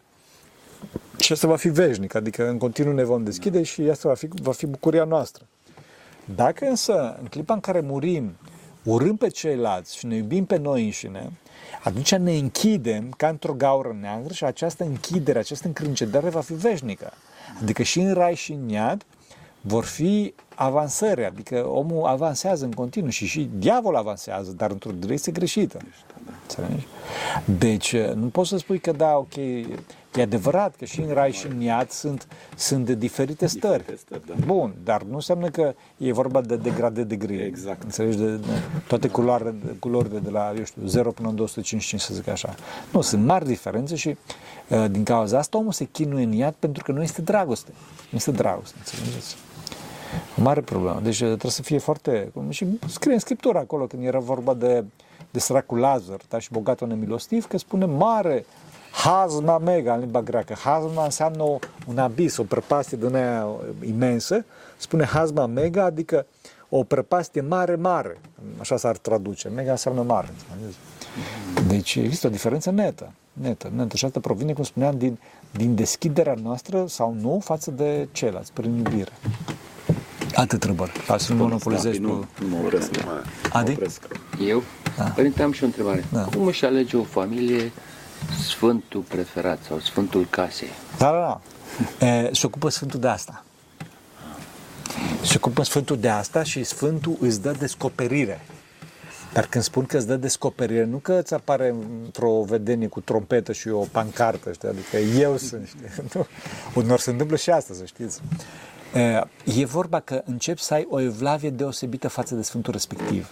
[1.19, 4.27] Și asta va fi veșnic, adică în continuu ne vom deschide și asta va fi,
[4.41, 5.45] va fi bucuria noastră.
[6.35, 8.35] Dacă însă, în clipa în care murim,
[8.83, 11.31] urâm pe ceilalți și ne iubim pe noi înșine,
[11.83, 17.11] atunci ne închidem ca într-o gaură neagră și această închidere, această încrâncedare va fi veșnică.
[17.61, 19.05] Adică și în rai și în iad
[19.67, 25.31] vor fi avansări, adică omul avansează în continuu și și diavolul avansează, dar într-o direcție
[25.31, 25.77] greșită.
[26.41, 26.87] Înțelegi?
[27.57, 29.35] Deci, nu poți să spui că da, ok,
[30.15, 33.77] e adevărat că și în rai și în iad sunt, sunt de diferite stări.
[33.77, 34.45] Diferite stări da.
[34.45, 37.43] Bun, dar nu înseamnă că e vorba de degrade de gri.
[37.43, 37.83] Exact.
[37.83, 38.17] Înțelegi?
[38.17, 38.47] De, de,
[38.87, 42.55] toate culoare, culorile de la, eu știu, 0 până în 255, să zic așa.
[42.91, 44.17] Nu, sunt mari diferențe și
[44.69, 47.71] uh, din cauza asta omul se chinuie în iad pentru că nu este dragoste.
[48.09, 49.35] Nu este dragoste, înțelegeți?
[50.39, 50.99] O mare problemă.
[51.03, 52.31] Deci trebuie să fie foarte...
[52.49, 54.83] Și scrie în Scriptură acolo, când era vorba de,
[55.31, 58.45] de săracul Lazar, da, și bogatul nemilostiv, că spune mare
[59.03, 60.53] hazma mega în limba greacă.
[60.53, 63.47] Hazma înseamnă o, un abis, o prăpastie din aia
[63.85, 64.45] imensă.
[64.77, 66.25] Spune hazma mega, adică
[66.69, 68.17] o prăpastie mare, mare.
[68.59, 69.49] Așa s-ar traduce.
[69.49, 70.29] Mega înseamnă mare.
[71.67, 73.11] Deci există o diferență netă.
[73.33, 73.95] Netă, netă.
[73.95, 75.19] Și asta provine, cum spuneam, din,
[75.51, 79.11] din deschiderea noastră sau nu față de ceilalți, prin iubire.
[80.35, 80.91] Alte întrebări.
[81.07, 82.89] Ca să nu monopolizezi nu, nu, nu mă opresc.
[83.51, 83.71] Adi?
[83.71, 84.01] Mă opresc.
[84.47, 84.63] Eu?
[84.97, 85.03] Da.
[85.03, 86.05] Părinte, am și o întrebare.
[86.11, 86.21] Da.
[86.21, 87.71] Cum își alege o familie
[88.47, 90.69] sfântul preferat sau sfântul casei?
[90.97, 91.41] Da, da,
[91.99, 92.05] da.
[92.05, 93.43] E, se ocupă Sfântul de asta.
[95.21, 98.41] Se ocupă Sfântul de asta și Sfântul îți dă descoperire.
[99.33, 103.51] Dar când spun că îți dă descoperire, nu că îți apare într-o vedenie cu trompetă
[103.51, 104.67] și o pancartă, știi?
[104.67, 106.03] adică eu sunt, știi?
[106.13, 106.25] Nu.
[106.73, 108.19] Unor se întâmplă și asta, să știți.
[108.95, 113.31] E, E vorba că începi să ai o evlavie deosebită față de Sfântul respectiv.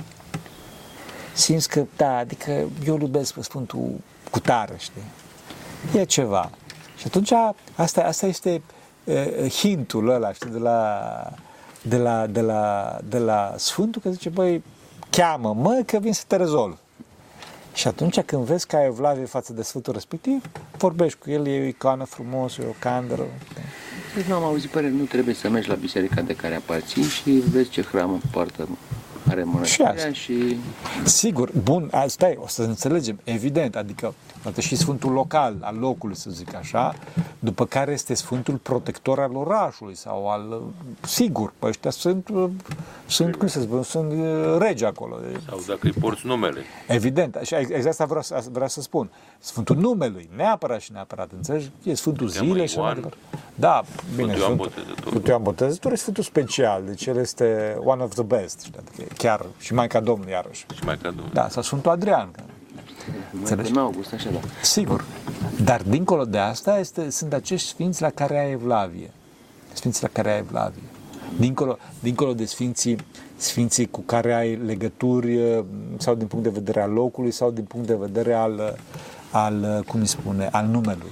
[1.34, 2.52] Simți că, da, adică
[2.86, 3.92] eu îl iubesc pe Sfântul
[4.32, 5.02] cu tare, știi?
[6.00, 6.50] E ceva.
[6.98, 7.32] Și atunci
[7.76, 8.62] asta, asta este
[9.04, 11.32] uh, hintul ăla, știi, de la,
[11.82, 14.64] de la, de la, de la Sfântul, că zice, băi,
[15.10, 16.78] cheamă, mă, că vin să te rezolv.
[17.74, 20.44] Și atunci când vezi că ai evlavie față de Sfântul respectiv,
[20.78, 23.24] vorbești cu el, e o icoană frumoasă, e o candără.
[24.16, 27.32] Deci nu am auzit părere, nu trebuie să mergi la biserica de care aparții și
[27.32, 28.68] vezi ce hram poartă
[29.30, 30.58] are mănăstirea Și și,
[31.04, 36.16] Sigur, bun, asta e, o să înțelegem, evident, adică poate și Sfântul local al locului,
[36.16, 36.96] să zic așa,
[37.40, 40.62] după care este Sfântul protector al orașului sau al,
[41.02, 42.30] sigur, pe ăștia sunt,
[43.06, 45.20] sunt cum să spun, sunt uh, regi acolo.
[45.50, 46.62] Sau dacă îi porți numele.
[46.88, 49.10] Evident, și exact asta vreau, să- vreau să spun.
[49.40, 51.70] Sfântul numelui, neapărat și neapărat, înțelegi?
[51.84, 53.02] E Sfântul cheamă Zilei și așa mai Ioan.
[53.12, 53.18] departe.
[53.56, 53.84] Da,
[54.16, 55.10] bine, Ioan Sfântul- Botezătorul.
[55.10, 59.02] Sfântul Ioan Botezător e Sfântul special, deci el este one of the best, știi, adică
[59.02, 60.66] e chiar și Maica Domnului iarăși.
[60.76, 61.26] Și mai cadou.
[61.34, 62.42] Da, sau Sfântul Adrian, că-
[63.06, 63.72] mai Înțelegi?
[63.72, 64.40] în august, așa da.
[64.62, 65.06] sigur.
[65.64, 69.12] Dar dincolo de asta este, sunt acești sfinți la care ai evlavie.
[69.74, 70.82] Sfinții la care ai evlavie.
[71.40, 72.98] Dincolo, dincolo de sfinții,
[73.36, 75.64] sfinții cu care ai legături eh,
[75.98, 78.78] sau din punct de vedere al locului sau din punct de vedere al,
[79.32, 81.12] al cum îi spune, al numelui.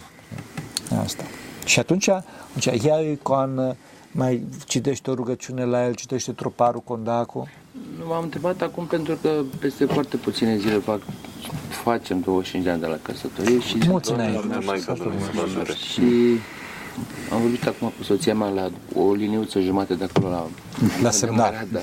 [1.03, 1.23] Asta.
[1.65, 3.75] Și atunci, atunci ia o icoană,
[4.11, 7.47] mai citește o rugăciune la el, citește troparul, condacul.
[7.99, 10.99] Nu m-am întrebat acum pentru că peste foarte puține zile fac,
[11.83, 14.59] facem 25 de ani de la căsătorie și Mulți înainte.
[15.93, 16.01] și
[17.31, 20.47] am vorbit acum cu soția mea la o liniuță jumate de acolo la
[21.01, 21.67] La semnal.
[21.71, 21.79] Da.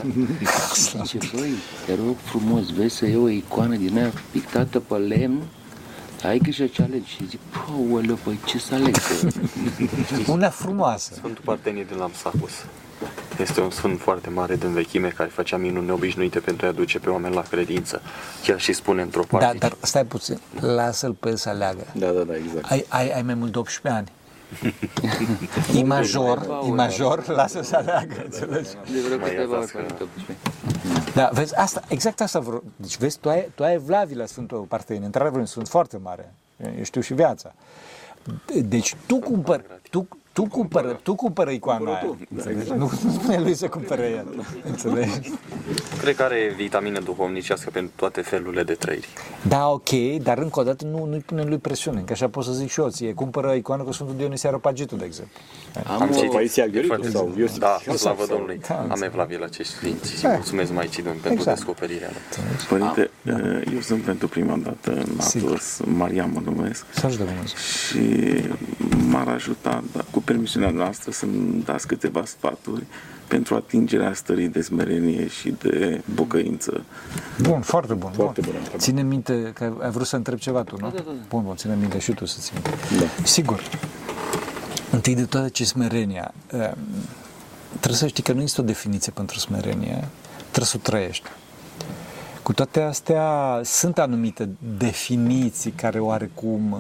[1.04, 1.50] Zice, băi,
[1.86, 5.42] te rog frumos, vezi să iei o icoană din aia pictată pe lemn,
[6.24, 7.10] ai grijă ce alegi.
[7.10, 8.94] Și zic, păi, păi ce să aleg?
[10.26, 11.14] Una frumoasă.
[11.14, 12.52] Sfântul Partenie din Lampsacus.
[13.38, 17.10] Este un sfânt foarte mare din vechime care făcea minuni neobișnuite pentru a aduce pe
[17.10, 18.02] oameni la credință.
[18.44, 19.46] Chiar și spune într-o parte.
[19.46, 21.86] Da, dar stai puțin, lasă-l pe el să aleagă.
[21.94, 22.70] Da, da, da, exact.
[22.70, 24.08] Ai, ai, ai mai mult de 18 ani.
[25.78, 28.68] E major, e major, lasă să aleagă, înțelegi?
[28.92, 31.12] De vreo Mai câteva ori iertați că- părinte 18.
[31.14, 32.64] Da, vezi, asta, exact asta vreau.
[32.76, 36.32] Deci, vezi, tu ai, tu ai evlavii la Sfântul Partein, într-adevăr, sunt foarte mare.
[36.76, 37.52] Eu știu și viața.
[38.64, 42.16] Deci, tu cumpări, tu, tu cumpără, tu cumpără icoana aia.
[42.34, 42.70] înțelegi?
[42.70, 44.46] Nu, nu spune lui să cumpere el.
[44.64, 45.32] Înțelegi?
[46.00, 49.08] Cred că are vitamină duhovnicească pentru toate felurile de trăiri.
[49.48, 49.88] Da, ok,
[50.22, 52.80] dar încă o dată nu, nu-i pune lui presiune, că așa pot să zic și
[52.80, 55.32] eu, ție cumpără icoană cu Sfântul Dionisie Areopagitul, de exemplu.
[55.86, 57.40] Am o- citit Paisia Gheoricu Foarte sau simplu.
[57.40, 58.60] Iosif Da, Iosif slavă sau- Domnului.
[58.68, 61.56] Da, Am evlavie la acești sfinți și mulțumesc Maicii Domnului pentru Exact.
[61.58, 62.44] descoperirea lor.
[62.68, 67.56] Părinte, eh, eu sunt pentru prima dată în Atos, Maria mă numesc, Să ajută Dumnezeu.
[67.56, 68.44] și
[69.10, 72.84] m-ar ajuta, da, cu permisiunea noastră, să-mi dați câteva sfaturi
[73.28, 76.84] pentru atingerea stării de smerenie și de pocăință.
[77.40, 78.10] Bun, foarte bun.
[78.10, 78.50] Foarte bun.
[78.50, 78.82] bună întrebare.
[78.84, 80.90] Ține minte că ai vrut să întrebi ceva tu, nu?
[80.90, 81.12] Da, da, da.
[81.28, 82.70] Bun, bun, ține minte și tu să ții minte.
[82.98, 83.22] Da.
[83.24, 83.62] Sigur.
[84.90, 86.34] Întâi de toate ce smerenia.
[86.52, 86.70] eh,
[87.68, 90.08] Trebuie să știi că nu există o definiție pentru smerenie,
[90.40, 91.28] trebuie să o trăiești.
[92.42, 94.48] Cu toate astea, sunt anumite
[94.78, 96.78] definiții care oarecum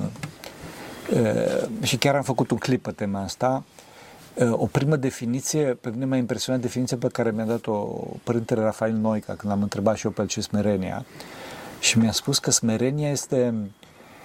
[1.14, 3.64] eh, și chiar am făcut un clip pe tema asta.
[4.34, 7.74] Eh, O primă definiție, pe mine m-a impresionat definiția pe care mi-a dat-o
[8.22, 11.04] părintele Rafael Noica când l-am întrebat și eu pe el ce smerenia
[11.80, 13.54] și mi-a spus că smerenia este,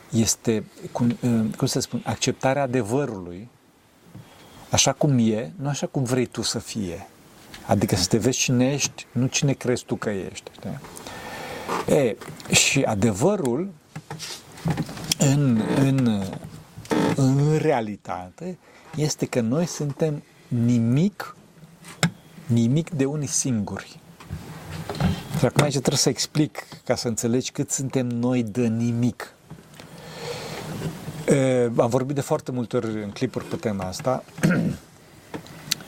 [0.10, 3.50] este cum, eh, cum să spun, acceptarea adevărului
[4.70, 7.08] așa cum e, nu așa cum vrei tu să fie.
[7.66, 10.52] Adică să te vezi cine ești, nu cine crezi tu că ești.
[10.52, 10.80] Știi?
[11.96, 12.16] E,
[12.54, 13.70] și adevărul
[15.18, 16.24] în, în,
[17.16, 18.58] în realitate
[18.96, 21.36] este că noi suntem nimic,
[22.46, 24.00] nimic de unii singuri.
[25.40, 29.34] Și acum aici trebuie să explic ca să înțelegi cât suntem noi de nimic.
[31.28, 34.24] E, am vorbit de foarte multe ori în clipuri pe tema asta.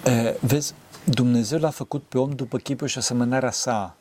[0.06, 3.96] E, vezi, Dumnezeu l-a făcut pe om după chipul și asemănarea sa.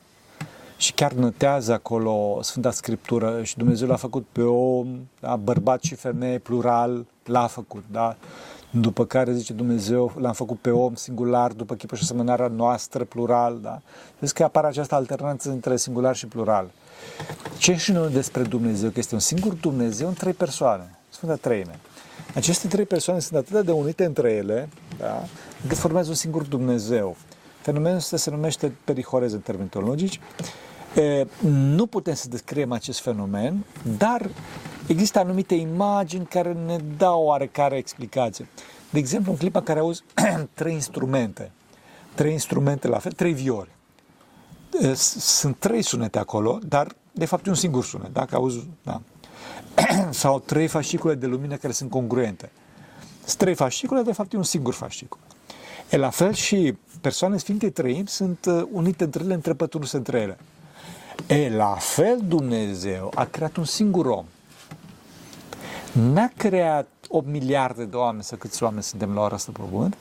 [0.77, 5.95] Și chiar notează acolo Sfânta Scriptură și Dumnezeu l-a făcut pe om, da, bărbat și
[5.95, 8.17] femeie, plural, l-a făcut, da?
[8.71, 13.59] După care zice Dumnezeu, l-am făcut pe om singular, după chipul și asemănarea noastră, plural,
[13.63, 13.81] da?
[14.19, 16.71] Vezi că apare această alternanță între singular și plural.
[17.59, 18.91] Ce și noi despre Dumnezeu?
[18.91, 21.79] Că este un singur Dumnezeu în trei persoane, Sfânta Treime.
[22.35, 24.69] Aceste trei persoane sunt atât de unite între ele,
[24.99, 25.23] da?
[25.63, 27.17] încât formează un singur Dumnezeu.
[27.65, 30.21] Fenomenul ăsta se numește perihorez în termeni teologici.
[30.97, 33.65] E, nu putem să descriem acest fenomen,
[33.99, 34.31] dar
[34.87, 38.49] există anumite imagini care ne dau oarecare explicație.
[38.91, 40.03] De exemplu, în clipa în care auzi
[40.55, 41.51] trei instrumente,
[42.15, 43.69] trei instrumente la fel, trei viori.
[44.81, 48.69] E, s- Sunt trei sunete acolo, dar de fapt e un singur sunet, dacă auzi,
[48.83, 49.01] da.
[50.11, 52.51] Sau trei fascicule de lumină care sunt congruente.
[53.25, 55.19] Sunt trei fascicule, de fapt e un singur fascicul.
[55.91, 60.39] E la fel și persoane Sfinte Trăim sunt uh, unite între ele, întrepătându-se între ele.
[61.27, 64.25] E la fel Dumnezeu a creat un singur om.
[65.93, 69.97] N-a creat 8 miliarde de oameni sau câți oameni suntem la ora asta pe pământ,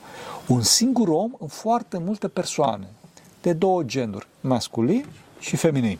[0.46, 2.86] un singur om în foarte multe persoane,
[3.42, 5.06] de două genuri, masculin
[5.38, 5.98] și feminin.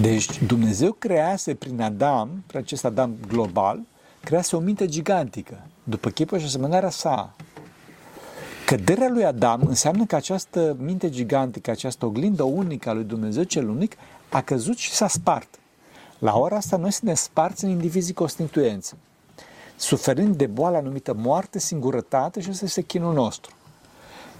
[0.00, 3.80] Deci Dumnezeu crease prin Adam, prin acest Adam global,
[4.20, 7.36] crease o minte gigantică, după chipul și asemănarea sa.
[8.70, 13.68] Căderea lui Adam înseamnă că această minte gigantică, această oglindă unică a lui Dumnezeu cel
[13.68, 13.96] unic,
[14.28, 15.48] a căzut și s-a spart.
[16.18, 18.94] La ora asta noi suntem sparți în indivizii constituenți,
[19.76, 23.52] suferind de boala numită moarte, singurătate și ăsta este chinul nostru.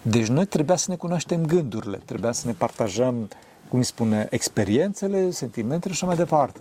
[0.02, 3.28] Deci noi trebuia să ne cunoaștem gândurile, trebuia să ne partajăm,
[3.68, 6.60] cum îi spune, experiențele, sentimentele și așa mai departe.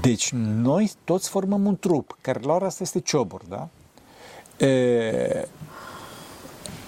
[0.00, 0.32] Deci
[0.62, 3.68] noi toți formăm un trup, care la ora asta este ciobur, da?
[4.66, 5.48] E,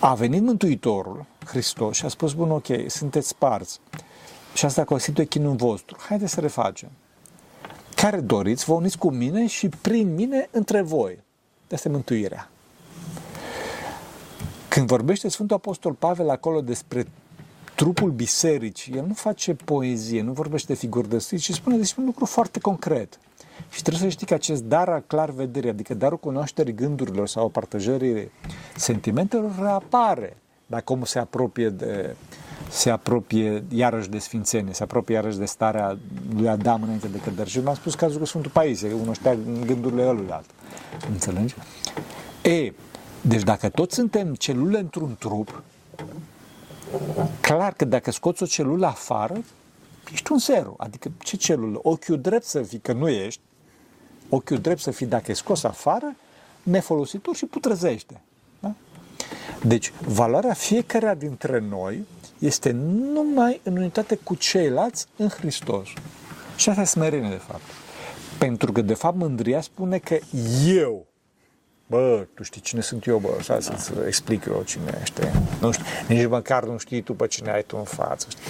[0.07, 3.81] a venit Mântuitorul, Hristos, și a spus, bun, ok, sunteți sparți
[4.55, 5.97] și asta constituie chinul vostru.
[6.01, 6.89] Haideți să refacem.
[7.95, 11.19] Care doriți, vă uniți cu mine și prin mine între voi.
[11.73, 12.51] Asta e mântuirea.
[14.69, 17.07] Când vorbește Sfântul Apostol Pavel acolo despre
[17.75, 22.01] trupul bisericii, el nu face poezie, nu vorbește de figuri de stil, ci spune despre
[22.01, 23.19] un lucru foarte concret.
[23.71, 27.49] Și trebuie să știi că acest dar al clar vederii, adică darul cunoașterii gândurilor sau
[27.49, 28.31] partajării
[28.77, 30.37] sentimentelor, reapare
[30.67, 32.17] dacă omul se apropie de
[32.71, 35.99] se apropie iarăși de sfințenie, se apropie iarăși de starea
[36.37, 37.49] lui Adam înainte de cădere.
[37.49, 39.37] Și m-am spus cazul cu Sfântul Paisie, unul știa
[39.67, 40.45] gândurile ăluilalt.
[41.11, 41.55] Înțelegi?
[42.43, 42.73] E,
[43.21, 45.63] deci dacă toți suntem celule într-un trup,
[47.41, 49.35] clar că dacă scoți o celulă afară,
[50.13, 50.75] ești un zero.
[50.77, 51.79] Adică ce celulă?
[51.83, 53.41] Ochiul drept să fii, că nu ești,
[54.29, 56.17] ochiul drept să fii dacă e scos afară,
[56.63, 58.21] nefolositor și putrăzește.
[58.61, 58.75] Da?
[59.63, 62.05] Deci, valoarea fiecare dintre noi
[62.39, 65.89] este numai în unitate cu ceilalți în Hristos.
[66.57, 67.63] Și asta e smerenie, de fapt.
[68.39, 70.19] Pentru că, de fapt, mândria spune că
[70.67, 71.07] eu,
[71.87, 75.21] bă, tu știi cine sunt eu, bă, așa să-ți explic eu cine ești.
[75.61, 78.27] Nu știu, nici măcar nu știi tu pe cine ai tu în față.
[78.31, 78.45] Știi?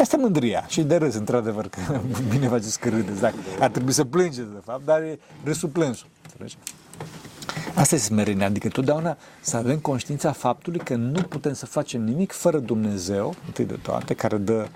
[0.00, 3.92] Asta e mândria și de râs, într-adevăr, că bine faceți că râdeți, dacă ar trebui
[3.92, 6.08] să plângeți, de fapt, dar e râsul plânsul.
[6.22, 6.56] Înțelegi?
[7.74, 12.32] Asta e smerenia, adică totdeauna să avem conștiința faptului că nu putem să facem nimic
[12.32, 14.68] fără Dumnezeu, întâi de toate, care dă,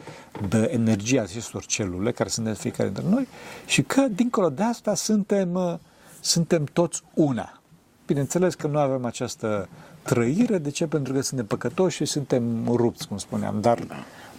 [0.48, 3.28] dă energia acestor celule care sunt de fiecare dintre noi
[3.66, 5.74] și că, dincolo de asta, suntem, uh,
[6.20, 7.61] suntem toți una.
[8.06, 9.68] Bineînțeles că nu avem această
[10.02, 10.86] trăire, de ce?
[10.86, 13.78] Pentru că suntem păcătoși și suntem rupți, cum spuneam, dar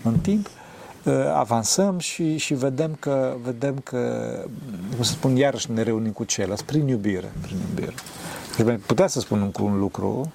[0.04, 0.48] în timp
[1.04, 4.34] uh, avansăm și, și vedem că, vedem că,
[4.96, 7.94] cum să spun, iarăși ne reunim cu ceilalți, prin iubire, prin iubire.
[8.58, 10.32] Deci, putea să spun un, un lucru,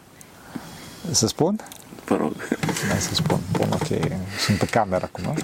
[1.10, 1.60] să spun?
[2.08, 2.32] Vă rog.
[2.88, 3.38] Da, să spun.
[3.52, 3.86] Bun, ok.
[4.38, 5.34] Sunt pe cameră acum.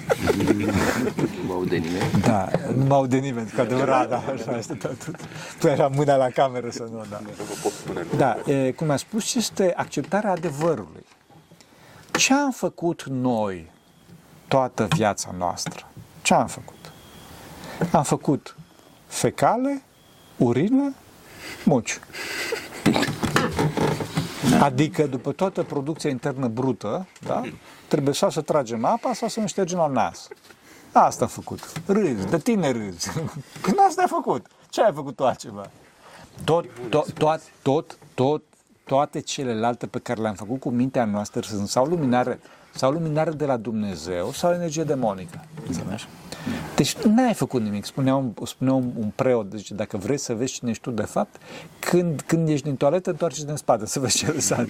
[0.55, 2.11] Nu mă aude nimeni.
[2.21, 5.11] Da, nu mă aude nimeni, cu adevărat, da, așa este tot.
[5.59, 7.21] Tu era mâna la cameră să nu, da.
[8.17, 11.05] Da, e, cum am spus, este acceptarea adevărului.
[12.11, 13.71] Ce am făcut noi
[14.47, 15.87] toată viața noastră?
[16.21, 16.91] Ce am făcut?
[17.91, 18.55] Am făcut
[19.07, 19.81] fecale,
[20.37, 20.93] urină,
[21.63, 21.99] muci.
[24.59, 27.41] Adică după toată producția internă brută, da,
[27.87, 30.27] trebuie sau să tragem apa sau să ne ștergem la nas.
[30.91, 31.71] Asta am făcut.
[31.85, 33.09] Râzi, de tine râzi.
[33.61, 34.45] Păi asta ai făcut.
[34.69, 35.69] Ce ai făcut tu altceva?
[36.43, 38.43] Tot, tot, tot, tot, tot,
[38.83, 42.39] toate celelalte pe care le-am făcut cu mintea noastră sunt sau luminare,
[42.75, 45.45] sau luminare de la Dumnezeu sau energie demonică.
[45.67, 46.07] Înțelegi?
[46.75, 47.85] Deci n-ai făcut nimic.
[47.85, 51.01] Spunea un, spunea un, un preot, deci dacă vrei să vezi cine ești tu de
[51.01, 51.41] fapt,
[51.79, 54.67] când, când ești din toaletă, întoarce din spate să vezi ce lăsat.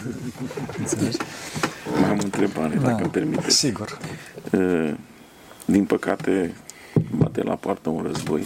[0.78, 1.18] Înțelegi?
[2.00, 3.56] Mai am o întrebare, dacă îmi permiteți.
[3.58, 3.98] Sigur.
[4.52, 4.94] Uh,
[5.66, 6.56] Din păcate,
[7.18, 8.46] bate la poartă un război.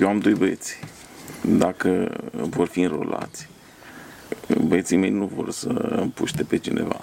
[0.00, 0.78] Eu am doi băieți.
[1.58, 3.48] Dacă vor fi înrolați,
[4.66, 7.00] băieții mei nu vor să împuște pe cineva.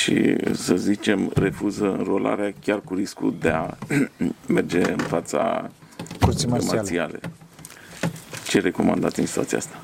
[0.00, 3.66] Și, să zicem, refuză înrolarea chiar cu riscul de a
[4.46, 5.70] merge în fața
[6.20, 6.76] Curții marțiale.
[6.76, 7.20] marțiale.
[8.48, 9.76] Ce recomandați în situația asta?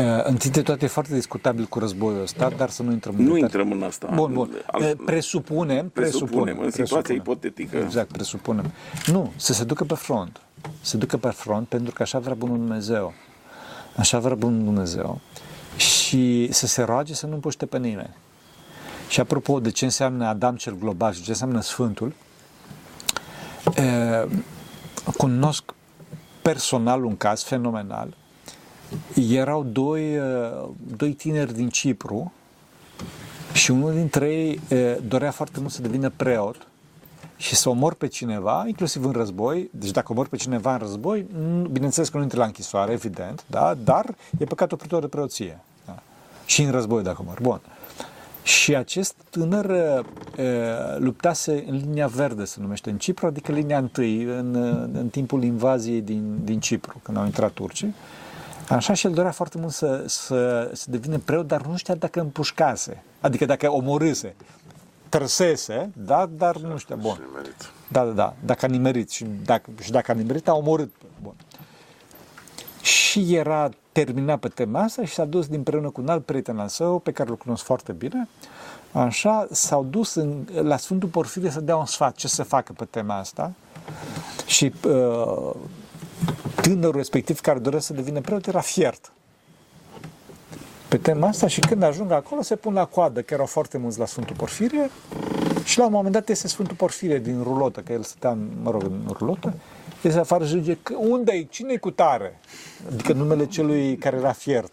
[0.00, 3.20] Uh, întâi de toate e foarte discutabil cu războiul ăsta, dar să nu intrăm în
[3.20, 3.42] Nu detalii.
[3.42, 4.10] intrăm în asta.
[4.14, 4.50] Bun, bun.
[4.66, 7.16] Al- Uh, Presupunem, presupunem, în situația presupunem.
[7.20, 7.76] ipotetică.
[7.76, 8.70] Exact, presupunem.
[9.06, 10.40] Nu, să se ducă pe front.
[10.80, 13.12] Se ducă pe front pentru că așa vrea bunul Dumnezeu.
[13.96, 15.20] Așa vrea bunul Dumnezeu.
[15.76, 18.10] Și să se roage să nu împuște pe nimeni.
[19.08, 22.12] Și apropo de ce înseamnă Adam cel global și ce înseamnă Sfântul,
[23.66, 24.30] uh,
[25.16, 25.74] cunosc
[26.42, 28.16] personal un caz fenomenal.
[29.30, 32.32] Erau doi, uh, doi tineri din Cipru
[33.52, 36.66] și unul dintre ei uh, dorea foarte mult să devină preot
[37.36, 39.70] și să omor pe cineva, inclusiv în război.
[39.72, 43.44] Deci dacă omor pe cineva în război, nu- bineînțeles că nu intră la închisoare, evident,
[43.46, 43.74] da?
[43.84, 45.60] dar e păcat opritor de preoție.
[45.86, 46.02] Da?
[46.46, 47.38] Și în război dacă omor.
[47.42, 47.60] Bun.
[48.46, 50.04] Și acest tânăr uh,
[50.98, 55.42] luptase în linia verde, se numește, în Cipru, adică linia întâi, în, uh, în timpul
[55.42, 57.94] invaziei din, din Cipru, când au intrat turcii.
[58.68, 62.20] Așa și el dorea foarte mult să, să, să devină preot, dar nu știa dacă
[62.20, 64.34] împușcase, adică dacă omorâse.
[65.08, 67.20] Tărsese, da, dar nu știa, bun.
[67.88, 70.92] Da, da, da, dacă a nimerit și dacă, și dacă a nimerit, a omorât.
[71.22, 71.34] Bun.
[72.82, 73.68] Și era
[74.04, 77.12] terminat pe tema asta și s-a dus împreună cu un alt prieten al său, pe
[77.12, 78.28] care îl cunosc foarte bine,
[78.92, 82.84] așa, s-au dus în, la Sfântul Porfirie să dea un sfat ce să facă pe
[82.84, 83.52] tema asta.
[84.46, 85.54] Și uh,
[86.62, 89.12] tânărul respectiv care dorea să devină preot era fiert
[90.88, 93.98] pe tema asta și când ajung acolo se pun la coadă, că erau foarte mulți
[93.98, 94.90] la Sfântul Porfirie
[95.64, 98.70] și la un moment dat este Sfântul Porfirie din rulotă, că el stătea, în, mă
[98.70, 99.54] rog, în rulotă,
[100.06, 102.40] iese afară și zice, unde-i, cine cu tare?
[102.92, 104.72] Adică numele celui care era fiert.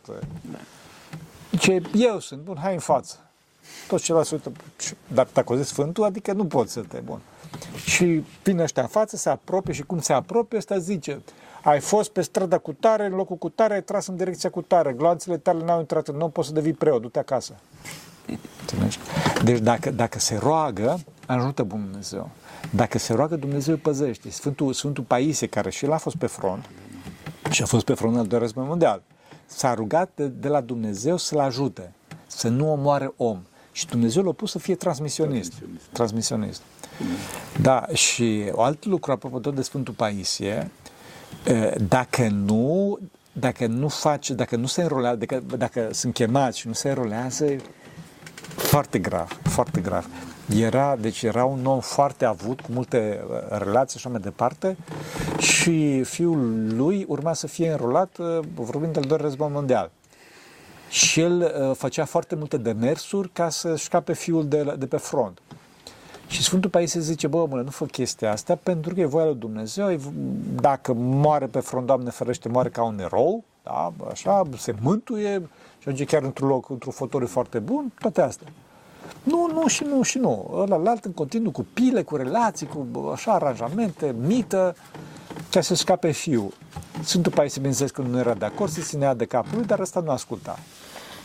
[1.52, 3.16] Zice, eu sunt, bun, hai în față.
[3.88, 4.52] Toți ceilalți se uită,
[5.08, 7.20] dar dacă o zis Sfântul, adică nu poți să te, bun.
[7.86, 11.22] Și vine ăștia în față, se apropie și cum se apropie, ăsta zice,
[11.64, 14.62] ai fost pe strada cu tare, în locul cu tare, ai tras în direcția cu
[14.62, 17.54] tare, gloanțele tale n-au intrat, nu poți să devii preot, du-te acasă.
[18.60, 19.00] Înțelegi?
[19.44, 22.30] Deci dacă, dacă se roagă, ajută Bunul Dumnezeu.
[22.70, 24.30] Dacă se roagă, Dumnezeu îi păzește.
[24.30, 26.70] Sfântul, Sfântul Paisie, care și el a fost pe front,
[27.50, 29.02] și a fost pe front al doilea război mondial,
[29.46, 31.94] s-a rugat de, de la Dumnezeu să-l ajute,
[32.28, 33.40] să nu omoare om.
[33.72, 35.54] și Dumnezeu l-a pus să fie transmisionist.
[35.92, 36.62] Transmisionist.
[37.62, 40.72] Da, și o alt lucru, apropo tot de Sfântul Paisie,
[41.46, 43.00] e, dacă nu,
[43.34, 47.46] dacă nu face, dacă nu se înrolează, dacă, dacă sunt chemați și nu se înrolează,
[47.46, 47.62] e
[48.56, 50.06] foarte grav, foarte grav.
[50.50, 54.78] Era, deci era un om foarte avut, cu multe uh, relații și așa mai departe
[55.38, 59.92] și fiul lui urma să fie înrolat uh, vorbind al doilea război mondial.
[60.90, 64.98] Și el uh, făcea foarte multe demersuri ca să scape fiul de, la- de pe
[64.98, 65.42] front.
[66.28, 69.36] Și Sfântul Paisie zice, bă, mă, nu fă chestia asta pentru că e voia lui
[69.36, 70.00] Dumnezeu, e,
[70.56, 75.42] dacă moare pe front, Doamne ferește, moare ca un erou, da, așa, se mântuie
[75.80, 78.48] și ajunge chiar într-un loc, într-un fotoliu foarte bun, toate astea.
[79.24, 80.52] Nu, nu și nu și nu.
[80.54, 84.76] Ăla la alt în continuu cu pile, cu relații, cu bă, așa aranjamente, mită,
[85.52, 86.54] ca să scape fiul.
[87.04, 90.00] Sfântul Paisie, bineînțeles că nu era de acord, se ținea de capul lui, dar ăsta
[90.00, 90.60] nu asculta.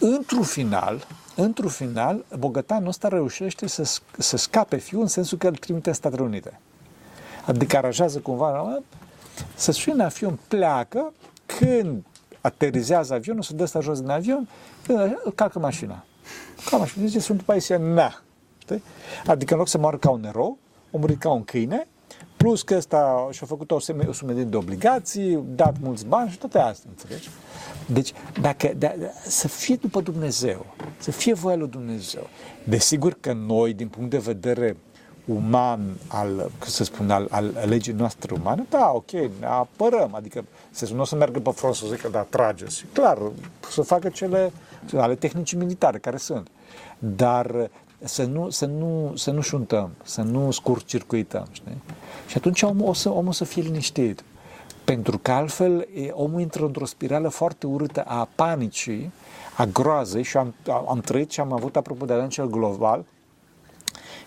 [0.01, 1.07] Într-un final,
[1.37, 5.89] într-un final, bogătanul ăsta reușește să, sc- să scape fiul în sensul că îl trimite
[5.89, 6.61] în Statele Unite.
[7.47, 8.79] Adică aranjează cumva,
[9.55, 11.13] să sune avion, pleacă,
[11.47, 12.05] când
[12.41, 14.49] aterizează avionul, se dă ăsta jos din avion,
[15.25, 16.05] îl calcă mașina.
[16.71, 17.07] Ca mașina.
[17.07, 18.23] Zice Sfântul Paisie, na.
[18.59, 18.83] Știi?
[19.27, 20.59] Adică în loc să moară ca un erou,
[20.95, 21.87] a murit ca un câine,
[22.37, 26.39] plus că ăsta și-a făcut o, seme- o sumedenie de obligații, dat mulți bani și
[26.39, 27.29] toate astea, înțelegi?
[27.87, 30.67] Deci, dacă, da, da, să fie după Dumnezeu,
[30.99, 32.27] să fie voia lui Dumnezeu.
[32.65, 34.77] Desigur că noi, din punct de vedere
[35.25, 40.45] uman, al, cum să spun, al, al legii noastre umane, da, ok, ne apărăm, adică
[40.71, 42.85] să nu o să meargă pe front să zică, da, trageți.
[42.93, 43.19] Clar,
[43.71, 44.53] să facă cele
[44.97, 46.49] ale tehnicii militare care sunt.
[46.99, 51.83] Dar să nu, să nu, să nu șuntăm, să nu scurt-circuităm, știi?
[52.27, 54.25] Și atunci omul o să, omul o să fie liniștit.
[54.85, 59.13] Pentru că altfel e, omul intră într-o spirală foarte urâtă a panicii,
[59.57, 60.55] a groazei și am,
[60.89, 63.05] am trăit și am avut, apropo de cel global,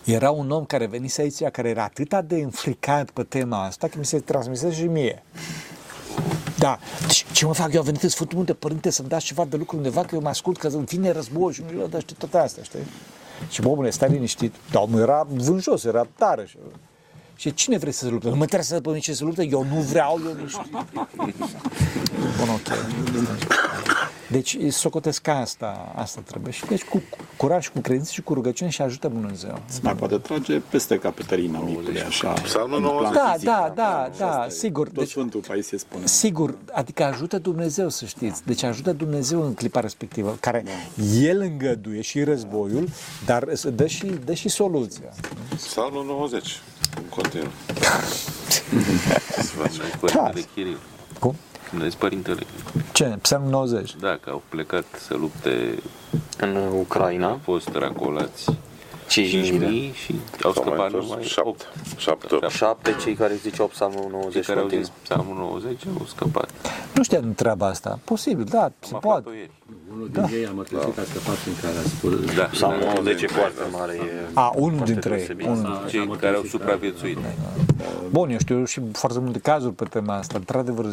[0.04, 3.98] era un om care venise aici, care era atât de înfricat pe tema asta, că
[3.98, 5.22] mi se transmise și mie.
[6.62, 7.72] Da, deci ce mă fac?
[7.72, 10.20] Eu am venit în Sfântul Munte, părinte, să-mi dați ceva de lucru undeva, că eu
[10.20, 12.78] mă ascult că îmi vine război și nu dar știi toate astea, știi?
[13.50, 14.54] Și bă, bune, stai liniștit.
[14.70, 16.46] Dar omul era vânjos, era tare.
[16.46, 16.56] Și,
[17.42, 18.28] și cine vrei să se lupte?
[18.28, 20.62] Nu mă interesează pe mine ce se luptă, eu nu vreau, eu nu știu.
[22.38, 22.68] Bun, ok.
[24.30, 26.52] Deci, socotesc ca asta, asta trebuie.
[26.52, 27.02] Și deci cu
[27.36, 29.62] curaj, cu credință și cu rugăciune și ajută Dumnezeu.
[29.66, 32.28] Se mai poate trage peste Capeterina micului, așa.
[32.32, 33.22] Psalmul în plan 90.
[33.22, 34.50] Da, fizic, da, da, Și da, asta e.
[34.50, 34.86] sigur.
[34.86, 36.06] Tot Deci- Sfântul Paisie spune.
[36.06, 38.42] Sigur, adică ajută Dumnezeu să știți.
[38.46, 40.64] Deci ajută Dumnezeu în clipa respectivă, care
[41.20, 42.88] El îngăduie și războiul,
[43.26, 45.08] dar îți dă și, dă și soluția.
[45.56, 46.60] Psalmul 90.
[47.16, 47.50] În continuu.
[49.78, 50.78] Noi Părintele Chiril.
[51.18, 51.34] Cum?
[51.70, 52.40] Când vezi Părintele
[52.92, 53.04] Ce?
[53.22, 53.96] Psalmul 90.
[54.00, 55.78] Da, că au plecat să lupte,
[56.38, 59.14] În au Ucraina, fost racolați 5.000
[59.58, 61.48] de 5.000 și au S-au mai scăpat întors numai șapte.
[61.48, 61.68] 8.
[61.96, 62.48] Șapte, opt.
[62.50, 64.84] șapte, cei care ziceau psalmul Cei 90 care au continuu.
[64.84, 66.50] zis psalmul 90 au scăpat.
[66.94, 67.98] Nu știam treaba asta.
[68.04, 69.18] Posibil, da, se Am poate.
[69.18, 69.50] aflat-o ieri.
[69.94, 72.34] Unul din ei a mărturisit că a scăpat în care a spus...
[72.34, 72.92] Da, Psalmul da.
[72.92, 73.92] 90 e foarte mare.
[73.92, 74.28] E...
[74.32, 75.16] A, unul foarte dintre ei.
[75.16, 75.46] deosebit.
[75.46, 75.84] Unul.
[75.88, 77.18] Cei care au supraviețuit.
[78.10, 80.38] Bun, eu știu și foarte multe cazuri pe tema asta.
[80.38, 80.86] Într-adevăr,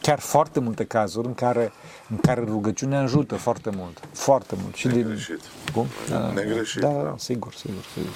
[0.00, 1.72] chiar foarte multe cazuri în care,
[2.10, 4.00] în care rugăciunea ajută foarte mult.
[4.12, 4.74] Foarte mult.
[4.74, 4.96] Și din...
[4.96, 5.40] Negreșit.
[5.74, 5.86] Cum?
[6.08, 7.14] Da, Negreșit, da, da.
[7.18, 8.10] sigur, sigur, sigur.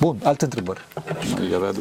[0.00, 0.80] Bun, alte întrebări.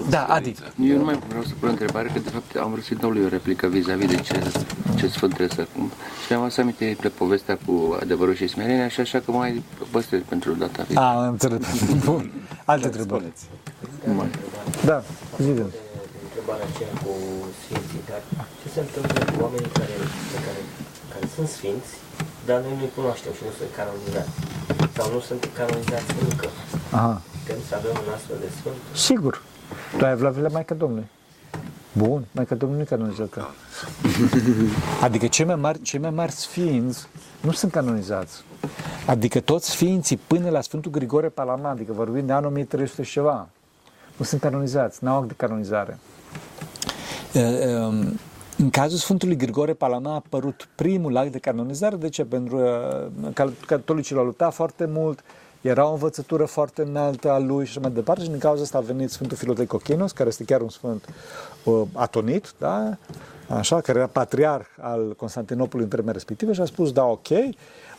[0.09, 0.55] Da, Adi.
[0.81, 3.09] Eu nu mai vreau să pun o întrebare, că de fapt am vrut să-i dau
[3.09, 4.51] lui o replică vis-a-vis de ce,
[4.95, 5.67] ce sfânt trebuie să...
[6.21, 10.21] Și mi-am adus aminte de povestea cu adevărul și smerenia și așa că mai păstrez
[10.29, 11.17] pentru data viitoare.
[11.17, 11.61] A, am înțeles.
[12.09, 12.31] Bun.
[12.65, 13.33] Alte întrebări.
[14.89, 14.97] Da,
[15.45, 15.69] zidem.
[16.27, 17.13] întrebarea aceea cu
[17.63, 18.21] sfinții, dar
[18.61, 19.95] ce se întâmplă cu oamenii care,
[20.33, 20.61] pe care,
[21.13, 21.91] care sunt sfinți,
[22.47, 24.33] dar noi nu-i cunoaștem și nu sunt canonizați?
[24.97, 26.47] Sau nu sunt canonizați încă?
[26.97, 27.21] Aha.
[27.41, 28.79] Putem să avem un astfel de sfânt?
[29.09, 29.33] Sigur.
[29.97, 31.07] Tu ai Evlavia Maica Domnului.
[31.97, 33.47] Bun, Maica Domnului nu e canonizată.
[35.05, 37.07] Adică cei mai mari, cei mai mari sfinți
[37.41, 38.43] nu sunt canonizați.
[39.05, 43.47] Adică toți sfinții până la Sfântul Grigore Palama, adică vorbim de anul 1300 și ceva,
[44.17, 45.99] nu sunt canonizați, n-au act de canonizare.
[47.33, 48.19] E, um,
[48.57, 51.95] În cazul Sfântului Grigore Palama a apărut primul act de canonizare.
[51.95, 52.25] De ce?
[52.25, 52.57] Pentru
[53.33, 55.23] că catolicii l-au luptat foarte mult,
[55.61, 58.77] era o învățătură foarte înaltă a lui și așa mai departe și din cauza asta
[58.77, 61.54] a venit Sfântul Filotei Cochinos, care este chiar un sfânt uh,
[61.93, 62.97] atonit, da?
[63.47, 67.27] așa, care era patriarh al Constantinopolului în vremea respectivă și a spus, da, ok,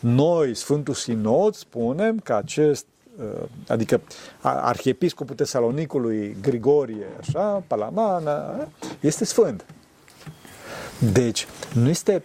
[0.00, 2.86] noi, Sfântul Sinod, spunem că acest
[3.18, 4.00] uh, adică
[4.40, 8.68] arhiepiscopul Tesalonicului Grigorie, așa, Palamana,
[9.00, 9.64] este sfânt.
[11.12, 12.22] Deci, nu este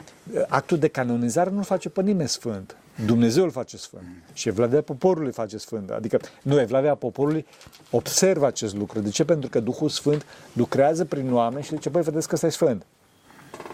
[0.48, 2.76] actul de canonizare nu face pe nimeni sfânt.
[3.06, 4.04] Dumnezeu îl face sfânt.
[4.34, 5.90] Și Evlavia poporului îl face sfânt.
[5.90, 7.46] Adică, nu, Evlavia poporului
[7.90, 9.00] observă acest lucru.
[9.00, 9.24] De ce?
[9.24, 12.86] Pentru că Duhul Sfânt lucrează prin oameni și zice, băi, vedeți că ăsta e sfânt.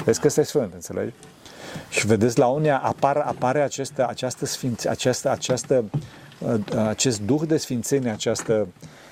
[0.03, 1.13] Vezi că ăsta e sfânt, înțelegi?
[1.89, 5.83] Și vedeți, la unii apar, apare această, această sfinț, această, această,
[6.39, 8.67] uh, acest duh de sfințenie, această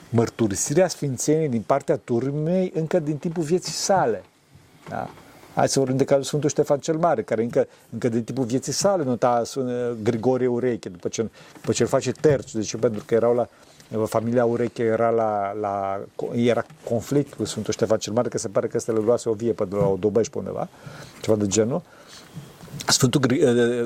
[0.10, 4.24] mărturisire a sfințeniei din partea turmei încă din timpul vieții sale.
[4.90, 5.10] Da?
[5.56, 8.72] Hai să vorbim de cazul Sfântul Ștefan cel Mare, care încă, încă din timpul vieții
[8.72, 9.42] sale nota
[10.04, 13.48] Grigorie Ureche, după ce, după ce îl face terci, deci pentru că erau la,
[14.06, 16.00] familia Ureche era la, la
[16.34, 19.34] era conflict cu Sfântul Ștefan cel Mare, că se pare că ăsta le luase o
[19.34, 20.68] vie pe la o dobăși pe undeva,
[21.22, 21.82] ceva de genul.
[22.88, 23.22] Sfântul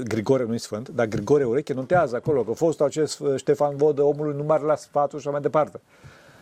[0.03, 4.43] Grigore nu-i sfânt, dar Grigore Ureche notează acolo că fost acest Ștefan Vodă, omului nu
[4.43, 5.79] mare la sfatul și așa mai departe.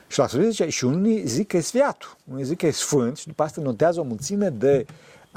[0.07, 3.17] Și la sfârșit zice, și unii zic că e sfiatul, unii zic că e sfânt
[3.17, 4.85] și după asta notează o mulțime de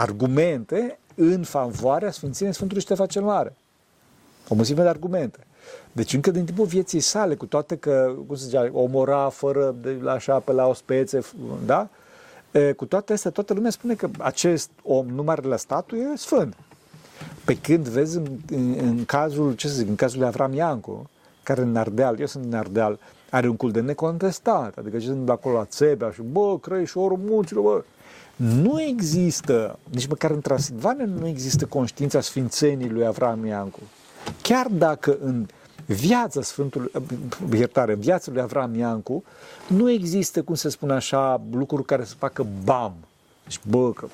[0.01, 3.57] argumente în favoarea Sfințeniei Sfântului Ștefan cel Mare.
[4.48, 5.38] O mulțime de argumente.
[5.92, 10.01] Deci încă din timpul vieții sale, cu toate că, cum să zicea, omora fără de,
[10.09, 11.20] așa pe la o spețe,
[11.64, 11.88] da?
[12.51, 16.55] E, cu toate astea, toată lumea spune că acest om, numărul la statul, e sfânt.
[17.44, 21.11] Pe când vezi în, în, în cazul, ce să zic, în cazul lui Avram Iancu,
[21.42, 22.98] care în Ardeal, eu sunt în Ardeal,
[23.30, 27.62] are un cult de necontestat, adică ce sunt acolo la Țebea și bă, Crăișorul munților,
[27.62, 27.82] bă,
[28.41, 33.78] nu există, nici măcar în Transilvania nu există conștiința Sfințenii lui Avram Iancu.
[34.43, 35.47] Chiar dacă în
[35.86, 36.91] viața Sfântului,
[37.53, 39.24] iertare, în viața lui Avram Iancu
[39.66, 42.95] nu există, cum se spune așa, lucruri care să facă bam.
[43.45, 44.07] Deci, bă, că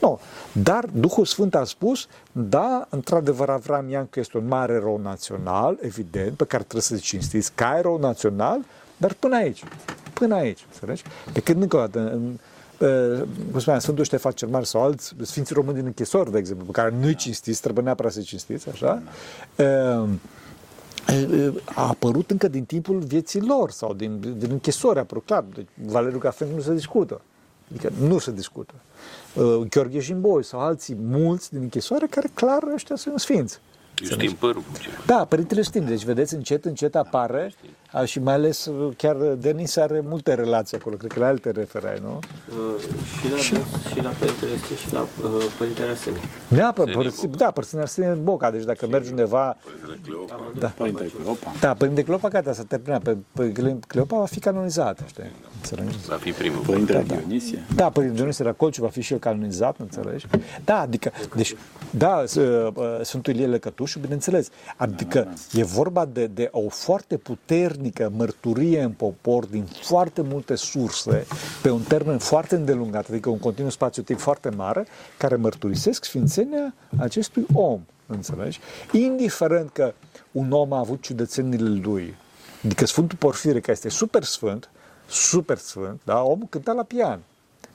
[0.00, 0.20] nu.
[0.52, 6.36] Dar Duhul Sfânt a spus, da, într-adevăr Avram Iancu este un mare erou național, evident,
[6.36, 8.64] pe care trebuie să-l cinstiți ca erou național,
[8.96, 9.64] dar până aici.
[10.12, 11.02] Până aici, înțelegi?
[11.32, 12.57] Pe când încă o dată, în, Uh,
[13.50, 16.72] cum spuneam, Sfântul Ștefan cel Mare sau alți Sfinții Români din închisori, de exemplu, pe
[16.72, 19.02] care nu-i cinstiți, trebuie neapărat să-i cinstiți, așa,
[19.56, 20.08] uh,
[21.64, 25.44] a apărut încă din timpul vieții lor sau din, din închisori, a apărut clar.
[25.54, 27.20] Deci, Valeriu Cafenc nu se discută.
[27.70, 28.74] Adică nu se discută.
[29.34, 33.60] Uh, Gheorghe Jimboi sau alții mulți din închisoare care clar ăștia sunt sfinți.
[34.02, 34.64] Justin Păru.
[35.06, 35.84] Da, Părintele Justin.
[35.84, 37.52] Deci, vedeți, încet, încet apare
[37.92, 40.96] da, și mai ales uh, chiar Denis are multe relații acolo.
[40.96, 42.18] Cred că la alte referai, nu?
[42.18, 42.80] Uh,
[43.20, 43.54] și, la, și...
[43.92, 45.08] și la Părintele Justin și la uh,
[45.58, 46.20] Părintele Arsenie.
[46.48, 48.50] Da, pă, păr- da, Părintele Arsenie în Boca.
[48.50, 49.56] Deci dacă mergi undeva...
[50.58, 51.52] Da, Părintele Cleopa.
[51.60, 53.02] Da, Părintele Cleopa, gata, s-a terminat.
[53.02, 53.52] Pe, pe
[53.86, 55.32] Cleopa va fi canonizat, știi?
[56.08, 56.60] Va fi primul.
[56.66, 57.64] Părintele da, Dionisie.
[57.74, 60.26] Da, Părintele Dionisie Racolciu va fi și el canonizat, înțelegi?
[60.64, 61.56] Da, adică, deci,
[61.90, 62.24] da,
[63.02, 63.46] Sfântul Ilie
[63.88, 64.48] Lăcătușu, bineînțeles.
[64.76, 71.26] Adică e vorba de, de o foarte puternică mărturie în popor din foarte multe surse,
[71.62, 74.86] pe un termen foarte îndelungat, adică un continuu spațiu-timp foarte mare,
[75.18, 78.60] care mărturisesc sfințenia acestui om, înțelegi?
[78.92, 79.94] Indiferent că
[80.32, 82.16] un om a avut ciudățenile lui,
[82.64, 84.70] adică Sfântul Porfire, care este super sfânt,
[85.08, 86.22] super sfânt, da?
[86.22, 87.20] omul cânta la pian.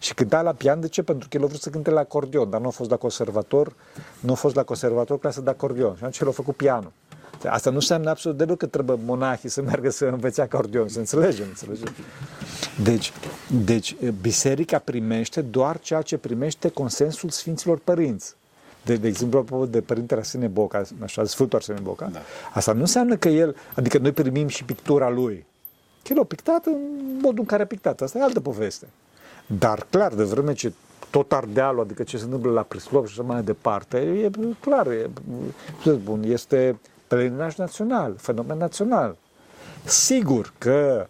[0.04, 1.04] Și cânta la pian, de ce?
[1.04, 3.74] Pentru că el a vrut să cânte la acordeon, dar nu a fost la conservator,
[4.20, 5.92] nu a fost la conservator clasă de acordeon.
[5.92, 6.92] Și atunci el a făcut pianul.
[7.46, 11.46] Asta nu înseamnă absolut deloc că trebuie monahii să meargă să învețe acordeon, să înțelegem,
[11.48, 11.94] înțelegem.
[12.84, 13.14] Deci,
[13.66, 18.36] deci, biserica primește doar ceea ce primește consensul Sfinților Părinți.
[18.86, 22.20] De, de exemplu, de Părintele Arsene Boca, așa, Sfântul Arsene Boca, da.
[22.54, 25.46] asta nu înseamnă că el, adică noi primim și pictura lui.
[26.04, 26.78] Că el a pictat în
[27.22, 28.02] modul în care a pictat.
[28.02, 28.88] Asta e altă poveste.
[29.48, 30.74] Dar clar, de vreme ce
[31.10, 34.30] tot Ardealul, adică ce se întâmplă la Prislop și așa mai departe, e
[34.60, 35.10] clar, e,
[36.04, 39.16] bun, este pelerinaj național, fenomen național.
[39.84, 41.08] Sigur că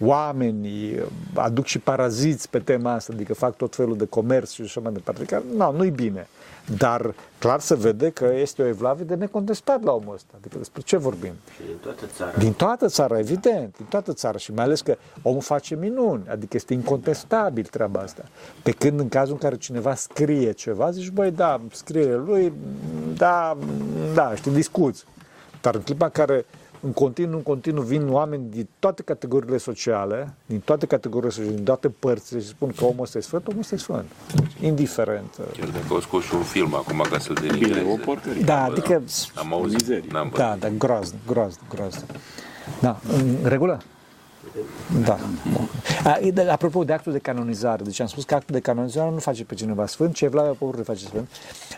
[0.00, 1.00] oamenii
[1.34, 4.92] aduc și paraziți pe tema asta, adică fac tot felul de comerț și așa mai
[4.92, 6.28] departe, că nu, nu-i bine.
[6.76, 10.32] Dar clar se vede că este o evlavie de necontestat la omul ăsta.
[10.38, 11.32] Adică despre ce vorbim?
[11.56, 12.36] Și din toată țara.
[12.38, 16.56] Din toată țara, evident, din toată țara și mai ales că omul face minuni, adică
[16.56, 18.24] este incontestabil treaba asta.
[18.62, 22.52] Pe când în cazul în care cineva scrie ceva, zici, băi, da, scrierea lui,
[23.16, 23.56] da,
[24.14, 25.04] da, știi, discuți.
[25.60, 26.44] Dar în clipa în care
[26.80, 31.64] în continuu, în continuu vin oameni din toate categoriile sociale, din toate categoriile sociale, din
[31.64, 34.04] toate părțile și spun că omul ăsta e sfânt, omul ăsta e sfânt.
[34.60, 35.34] Indiferent.
[35.58, 37.80] Chiar dacă au scos și un film acum ca să-l denigreze.
[37.80, 38.42] Bine, o porcărie.
[38.42, 39.02] Da, adică...
[39.34, 40.46] Am auzit, n-am văzut.
[40.46, 42.10] Da, da, groaznic, groaznic, groaznic.
[42.80, 43.80] Da, în regulă?
[45.04, 45.18] Da.
[46.04, 46.18] A,
[46.50, 49.54] apropo de actul de canonizare, deci am spus că actul de canonizare nu face pe
[49.54, 51.28] cineva sfânt, ci Evlavia Poporului face sfânt.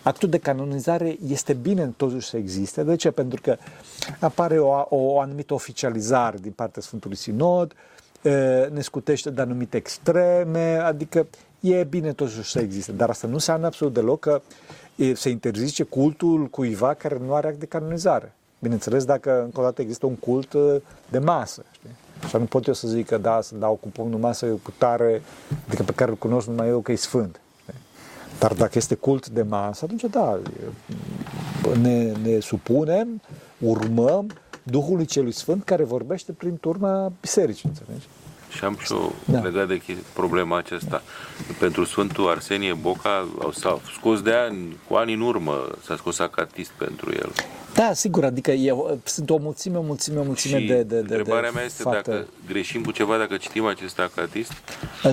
[0.03, 2.83] Actul de canonizare este bine totuși să existe.
[2.83, 3.11] De ce?
[3.11, 3.57] Pentru că
[4.21, 7.73] apare o, o anumită oficializare din partea Sfântului Sinod,
[8.73, 11.27] ne scutește de anumite extreme, adică
[11.61, 14.43] e bine totuși să existe, dar asta nu înseamnă absolut deloc că
[14.97, 18.35] e, se interzice cultul cuiva care nu are act de canonizare.
[18.59, 20.77] Bineînțeles, dacă încă o dată există un cult uh,
[21.09, 21.91] de masă, știi?
[22.29, 25.23] Și nu pot eu să zic că da, să dau cu pumnul masă cu tare,
[25.66, 27.41] adică pe care îl cunosc numai eu că e sfânt.
[27.62, 27.81] știi?
[28.39, 33.20] Dar dacă este cult de masă, atunci da, e- ne, ne supunem,
[33.59, 34.27] urmăm
[34.62, 38.07] Duhului Celui Sfânt care vorbește prin turma bisericii, înțelegi?
[38.51, 39.39] Și am și eu Da.
[39.41, 41.03] legat de chi- problema aceasta.
[41.59, 46.18] Pentru Sfântul Arsenie Boca au- s-a scos de ani, cu ani în urmă, s-a scos
[46.18, 47.33] acatist pentru el.
[47.75, 50.99] Da, sigur, adică e, sunt o mulțime, o mulțime, o mulțime și de, de, de
[50.99, 52.11] întrebarea de mea este fapte.
[52.11, 54.53] dacă greșim cu ceva dacă citim acest acatist.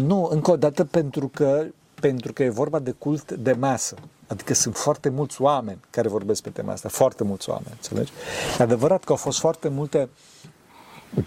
[0.01, 1.65] Nu, încă o dată pentru că,
[2.01, 3.95] pentru că e vorba de cult de masă.
[4.27, 8.11] Adică sunt foarte mulți oameni care vorbesc pe tema asta, foarte mulți oameni, înțelegi?
[8.59, 10.09] E adevărat că au fost foarte multe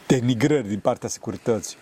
[0.06, 1.76] denigrări din partea securității.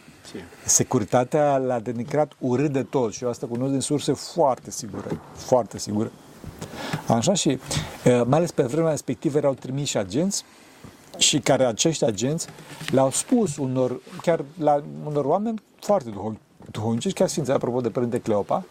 [0.65, 5.79] Securitatea l-a denigrat urât de tot și eu asta cunosc din surse foarte sigure, foarte
[5.79, 6.11] sigure.
[7.07, 10.45] Așa și, eh, mai ales pe vremea respectivă erau trimiși agenți
[11.19, 12.47] și care acești agenți
[12.91, 16.41] le-au spus unor, chiar la unor oameni foarte duhovnici,
[16.71, 18.65] duhovnici chiar sfinți, apropo de Părinte Cleopa,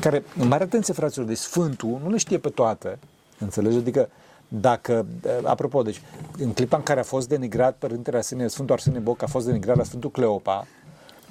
[0.00, 2.98] care, în mare atenție, fraților, de Sfântul nu le știe pe toate,
[3.38, 3.76] înțelegi?
[3.76, 4.08] Adică,
[4.48, 6.02] dacă, eh, apropo, deci,
[6.38, 9.76] în clipa în care a fost denigrat Părintele Arsenie, Sfântul Arsenie Boc a fost denigrat
[9.76, 10.66] la Sfântul Cleopa,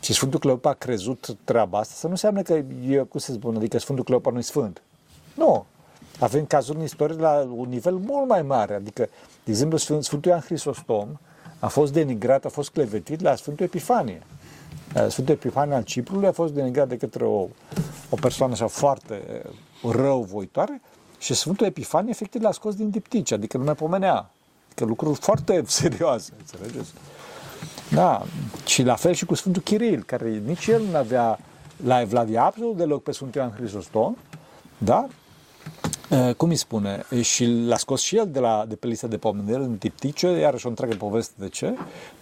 [0.02, 2.54] și Sfântul Cleopa a crezut treaba asta, să nu înseamnă că
[2.90, 4.82] e, cum să spun, adică Sfântul Cleopa nu e sfânt.
[5.36, 5.66] Nu.
[6.20, 8.74] Avem cazuri în istorie la un nivel mult mai mare.
[8.74, 9.10] Adică,
[9.44, 11.08] de exemplu, Sfânt- Sfântul Ioan Hristostom
[11.60, 14.22] a fost denigrat, a fost clevetit la Sfântul Epifanie.
[14.96, 17.48] Eh, Sfântul Epifanie al Ciprului a fost denigrat de către o,
[18.10, 19.52] o persoană așa foarte eh,
[19.92, 20.82] răuvoitoare
[21.18, 24.32] și Sfântul Epifanie efectiv l-a scos din diptici, adică nu mai pomenea.
[24.66, 26.92] Adică lucruri foarte serioase, înțelegeți?
[27.92, 28.24] Da,
[28.66, 31.40] și la fel și cu Sfântul Chiril, care nici el nu avea
[31.86, 34.16] la Evlavia absolut deloc pe Sfântul Ioan Hristostom,
[34.78, 35.08] da?
[36.10, 37.04] Uh, cum îi spune?
[37.22, 40.66] Și l-a scos și el de, la, de pe lista de pomenire în tiptice, iarăși
[40.66, 41.74] o întreagă poveste de ce,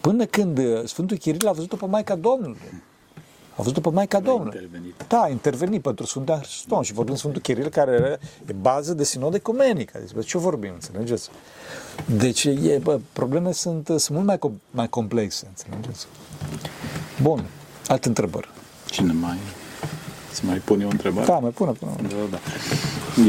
[0.02, 2.58] până când uh, Sfântul Chiril a văzut-o pe Maica Domnului.
[3.56, 4.60] A văzut-o pe Maica Domnului.
[4.64, 5.06] intervenit.
[5.08, 8.94] Da, a intervenit pentru Sfântul Ioan Hristostom și vorbim Sfântul Chiril, care era- e bază
[8.94, 9.96] de sinod ecumenic.
[9.96, 11.30] Adică, de ce vorbim, înțelegeți?
[12.06, 16.08] Deci, e, bă, problemele sunt, sunt mult mai, com- mai complexe, înțelegeți?
[17.22, 17.46] Bun,
[17.88, 18.50] alte întrebări.
[18.90, 19.38] Cine mai...
[20.38, 21.26] Să mai pun eu o întrebare?
[21.26, 21.92] Da, mai pune, pune.
[22.02, 22.38] Da, da.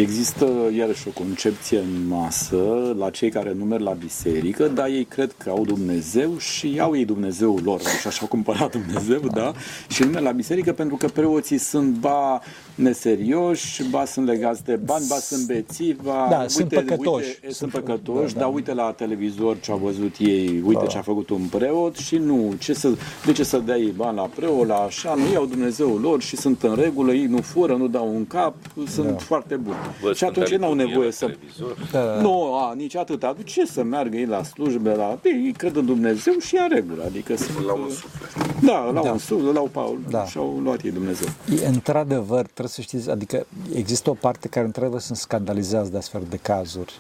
[0.00, 0.46] Există
[0.76, 5.34] iarăși o concepție în masă la cei care nu merg la biserică, dar ei cred
[5.36, 9.52] că au Dumnezeu și au ei Dumnezeul lor, și așa au cumpărat Dumnezeu, da?
[9.88, 12.40] Și nu merg la biserică pentru că preoții sunt ba
[12.74, 16.26] neserioși, ba sunt legați de bani, ba sunt bețivi, ba...
[16.30, 17.26] Da, sunt păcătoși.
[17.26, 18.54] Uite, sunt Sunt- păcătoși, da, dar da.
[18.54, 22.54] uite la televizor ce au văzut ei, uite ce a făcut un preot și nu,
[22.59, 22.88] ce să,
[23.26, 26.36] de ce să dea ei bani la preot, la așa, nu iau Dumnezeul lor și
[26.36, 28.55] sunt în regulă, ei nu fură, nu dau un cap,
[28.88, 29.16] sunt Da.
[29.16, 29.76] foarte buni.
[30.03, 31.24] Văd și atunci ei n-au Sfânta nevoie Liturghie să...
[31.26, 31.88] la televizor.
[31.90, 32.20] Da.
[32.20, 33.20] Nu, a, nici atât.
[33.20, 35.18] De ce să meargă ei la slujbe, la...
[35.22, 37.03] Ei, ei cred în Dumnezeu și e în regulă.
[37.07, 37.64] Adică sunt...
[37.66, 38.61] La un suflet.
[38.62, 39.11] Da, la Da.
[39.12, 39.99] un suflet, la un Paul.
[40.11, 40.24] Da.
[40.24, 41.28] Și-au luat ei Dumnezeu.
[41.62, 46.22] E, într-adevăr, trebuie să știți, adică există o parte care într-adevăr sunt scandalizați de astfel
[46.28, 46.92] de cazuri.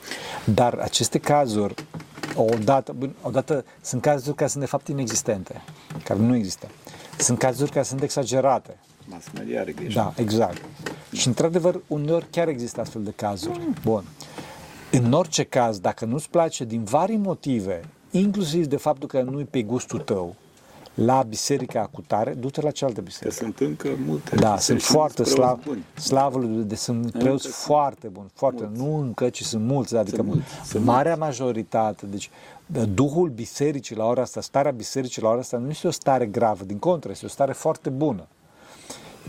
[0.44, 1.74] Dar aceste cazuri,
[2.34, 5.62] odată, bun, odată sunt cazuri care sunt de fapt inexistente,
[6.04, 6.66] care nu există.
[7.18, 8.76] Sunt cazuri care sunt exagerate.
[9.10, 9.98] Mass media are grijă.
[9.98, 10.62] Da, exact.
[11.12, 13.60] Și într-adevăr, uneori chiar există astfel de cazuri.
[13.84, 14.04] Bun.
[14.92, 17.80] În orice caz, dacă nu-ți place din vari motive,
[18.10, 20.34] inclusiv de faptul că nu-i pe gustul tău,
[20.94, 23.34] la biserica cu tare, du-te la cealaltă Că biserică.
[23.44, 24.36] sunt încă multe.
[24.36, 25.84] Da, biserici sunt și foarte mulți slav, preoți buni.
[25.94, 28.82] slavă lui Dumnezeu, sunt preoți sunt foarte buni, foarte, mulți.
[28.82, 32.30] nu încă, ci sunt mulți, adică Sunt mulți, sunt marea majoritate, deci
[32.94, 36.64] Duhul bisericii la ora asta, starea bisericii la ora asta nu este o stare gravă,
[36.64, 38.26] din contră, este o stare foarte bună.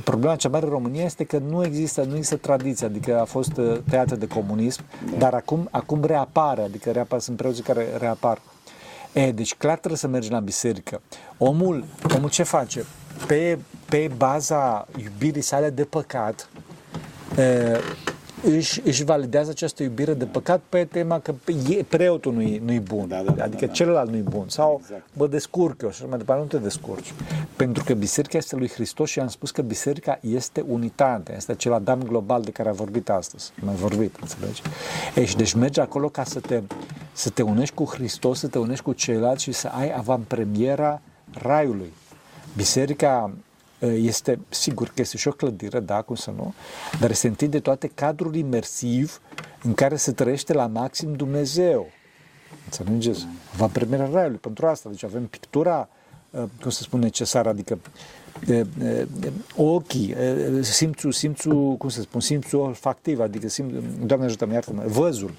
[0.04, 3.58] Problema cea mare în România este că nu există, nu există tradiție, adică a fost
[3.58, 4.82] uh, tăiată de comunism,
[5.12, 5.18] da.
[5.18, 8.42] dar acum, acum reapare, adică reapar, sunt preoții care reapar.
[9.14, 11.02] E, deci clar trebuie să mergi la biserică.
[11.38, 11.84] Omul,
[12.16, 12.86] omul ce face?
[13.28, 16.50] Pe, pe baza iubirii sale de păcat,
[17.38, 17.80] e,
[18.44, 21.34] își, își validează această iubire de păcat pe tema că
[21.70, 23.72] e, preotul nu-i, nu-i bun, Da, da, da, adică da, da.
[23.72, 25.04] celălalt nu-i bun, sau Exact.
[25.14, 27.14] bă, descurc eu și așa mai departe, nu te descurci.
[27.56, 31.74] Pentru că biserica este lui Hristos și am spus că biserica este unitate, este acel
[31.74, 34.62] Adam global de care a vorbit astăzi, am mai vorbit, înțelegi?
[35.16, 36.62] Ei, și deci mergi acolo ca să te,
[37.14, 41.02] să te unești cu Hristos, să te unești cu ceilalți și să ai avantpremiera
[41.34, 41.94] raiului.
[42.56, 43.40] Biserica uh,
[43.80, 46.54] este, sigur că este și o clădire, da, cum să nu,
[47.00, 49.22] dar este întâi de toate cadrul imersiv
[49.64, 51.88] în care se trăiește la maxim Dumnezeu.
[52.66, 53.28] Înțelegeți?
[53.58, 54.90] Va premiera raiului pentru asta.
[54.90, 55.90] Deci avem pictura,
[56.30, 57.80] uh, cum să spun, necesară, adică
[58.48, 58.66] e, e,
[59.56, 63.74] ochii, e, simțul, simțul, cum să spun, simțul olfactiv, adică simt,
[64.06, 65.32] Doamne ajută-mă, iartă-mă, văzul,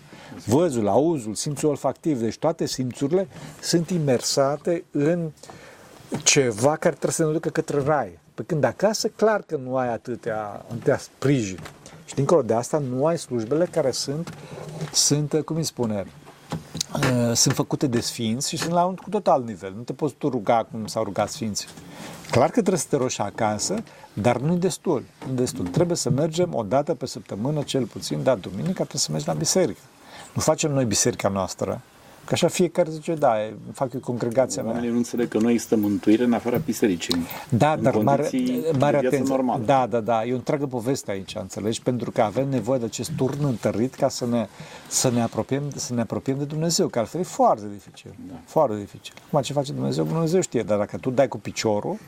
[0.46, 3.28] văzul, auzul, simțul olfactiv, deci toate simțurile
[3.60, 5.30] sunt imersate în
[6.24, 8.18] ceva care trebuie să ne ducă către rai.
[8.40, 11.58] Pe când acasă, clar că nu ai atâtea, atâtea sprijin.
[12.04, 14.34] Și dincolo de asta, nu ai slujbele care sunt,
[14.92, 16.06] sunt cum îi spune,
[16.94, 19.72] uh, sunt făcute de sfinți și sunt la un cu total nivel.
[19.76, 21.68] Nu te poți tu ruga cum s-au rugat sfinții.
[22.30, 23.74] Clar că trebuie să te roși acasă,
[24.12, 25.04] dar nu-i destul.
[25.26, 25.66] Nu destul.
[25.66, 29.34] Trebuie să mergem o dată pe săptămână, cel puțin, dar duminica trebuie să mergi la
[29.34, 29.80] biserică.
[30.34, 31.80] Nu facem noi biserica noastră,
[32.30, 34.70] Că așa fiecare zice, da, e- fac eu congregația mea.
[34.72, 37.16] Oamenii nu înțeleg că nu există mântuire în afara bisericii.
[37.48, 39.34] Da, în dar mare, condiții mare de viață atenție.
[39.34, 39.62] normală.
[39.64, 40.24] Da, da, da.
[40.24, 41.82] E o întreagă poveste aici, înțelegi?
[41.82, 44.48] Pentru că avem nevoie de acest turn întărit ca să ne,
[44.88, 48.14] să ne, apropiem, să ne apropiem de Dumnezeu, că altfel e foarte dificil.
[48.28, 48.34] Da.
[48.44, 49.14] Foarte dificil.
[49.26, 51.98] Acum ce face Dumnezeu, Dumnezeu știe, dar dacă tu dai cu piciorul,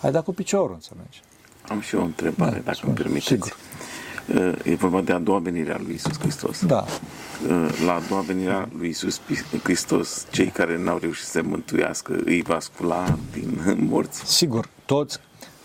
[0.00, 1.22] ai dat cu piciorul, înțelegi?
[1.68, 2.90] Am și eu o întrebare, Da, dacă spune.
[2.92, 3.26] îmi permiteți.
[3.32, 3.56] Sigur.
[4.34, 6.64] Uh, E vorba de a doua venire a lui Isus Hristos.
[6.66, 6.84] Da.
[7.48, 9.20] Uh, La a doua venire a lui Isus
[9.62, 13.60] Hristos, cei care n-au reușit să se mântuiască, îi va scula din
[13.90, 14.36] morți.
[14.36, 15.18] Sigur, toți,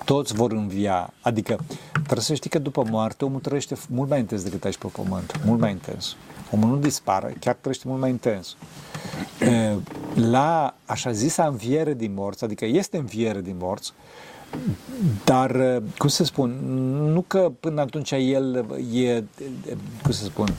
[0.05, 1.13] toți vor învia.
[1.21, 1.59] Adică
[1.91, 5.39] trebuie să știi că după moarte omul trăiește mult mai intens decât aici pe pământ.
[5.45, 6.15] Mult mai intens.
[6.51, 8.55] Omul nu dispare, chiar trăiește mult mai intens.
[9.39, 9.73] E,
[10.15, 13.93] La așa zisa înviere din morți, adică este înviere din morți,
[15.23, 16.49] dar, cum să spun,
[17.11, 19.23] nu că până atunci el e,
[20.01, 20.53] cum să spun,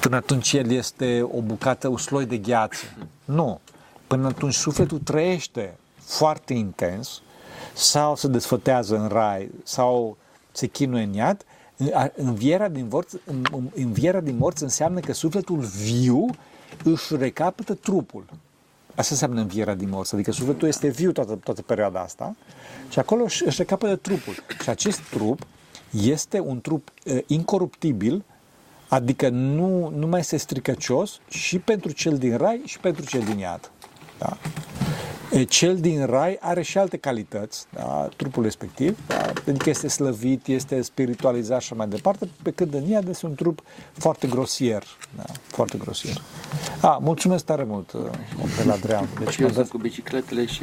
[0.00, 2.84] până atunci el este o bucată, un sloi de gheață.
[3.24, 3.60] Nu.
[4.06, 7.22] Până atunci sufletul trăiește foarte intens
[7.72, 10.16] sau se desfătează în rai sau
[10.52, 11.44] se chinuie în iad,
[11.76, 16.26] În- învierea din, morți, în- în- învierea din morți înseamnă că sufletul viu
[16.84, 18.24] își recapătă trupul.
[18.94, 22.36] Asta înseamnă învierea din morți, adică sufletul este viu toată, toată perioada asta
[22.88, 24.34] și acolo își, își recapătă trupul.
[24.62, 25.46] Și acest trup
[25.90, 28.24] este un trup uh, incoruptibil,
[28.88, 33.38] adică nu, nu mai este stricăcios și pentru cel din rai și pentru cel din
[33.38, 33.70] iad.
[34.20, 34.36] Da?
[35.30, 38.08] E, Cel din rai are și alte calități, da?
[38.16, 39.32] trupul respectiv, da?
[39.48, 43.34] adică este slăvit, este spiritualizat și așa mai departe, pe când în iad este un
[43.34, 43.62] trup
[43.92, 44.82] foarte grosier,
[45.16, 45.22] da?
[45.46, 46.22] foarte grosier.
[46.80, 48.00] A, mulțumesc tare mult, uh,
[48.56, 49.08] de la Adrian.
[49.18, 50.62] Deci Și eu mi-a dat, sunt cu bicicletele și...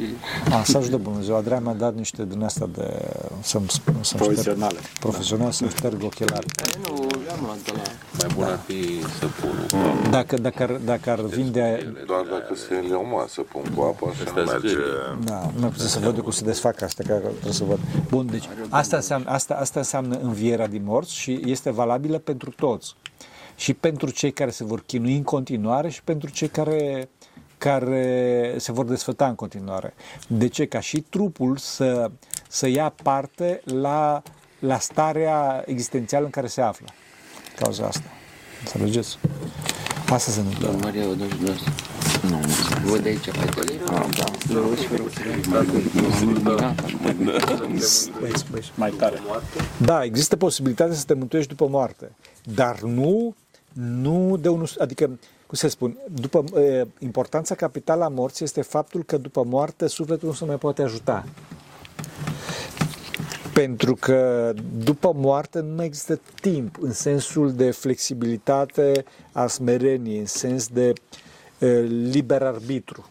[0.50, 1.36] a, să ajută Dumnezeu.
[1.36, 3.00] Adrian mi-a dat niște din astea de
[3.40, 4.78] să-mi, sp- să-mi Profesionale.
[4.78, 6.46] Șterg, profesional să-mi șterg ochelari.
[6.82, 7.82] Nu, am luat de la...
[8.18, 9.80] Mai bun ar fi să pun
[10.10, 14.22] Dacă, dacă, ar, dacă ar vinde Doar dacă se le omoasă pun cu apă, așa
[14.26, 14.68] Asta merge.
[14.68, 14.84] scrie.
[15.24, 17.78] Da, nu puteți să văd cum se desfac astea, că trebuie să văd.
[18.08, 22.94] Bun, deci asta înseamnă, asta, asta înseamnă învierea din morți și este valabilă pentru toți.
[23.56, 27.08] Și pentru cei care se vor chinui în continuare și pentru cei care,
[27.58, 29.94] care se vor desfăta în continuare.
[30.28, 30.66] De ce?
[30.66, 32.10] Ca și trupul să,
[32.48, 34.22] să ia parte la,
[34.58, 36.86] la starea existențială în care se află.
[37.58, 38.04] Cauza asta.
[38.60, 39.18] Înțelegeți?
[40.10, 40.66] Asta se întâmplă.
[40.66, 41.02] Doamna Maria,
[42.24, 42.80] o dăm și dumneavoastră.
[42.82, 43.94] Nu, Văd aici pe telefon.
[43.94, 44.24] Ah, da.
[44.52, 45.08] Vă rog și vă rog.
[45.48, 45.66] M-am
[46.32, 47.66] luminat acum.
[48.20, 48.72] Băieți, băieți.
[48.74, 49.18] Mai tare.
[49.76, 52.12] Da, există posibilitatea să te mântuiești după moarte,
[52.54, 53.34] dar nu,
[53.72, 55.04] nu de unul, adică,
[55.46, 60.28] cum să spun, după, e, importanța capitală a morții este faptul că după moarte sufletul
[60.28, 61.24] nu se mai poate ajuta.
[63.52, 64.52] Pentru că
[64.84, 70.86] după moarte nu mai există timp în sensul de flexibilitate a smereniei, în sens de
[70.88, 70.92] e,
[72.10, 73.08] liber arbitru.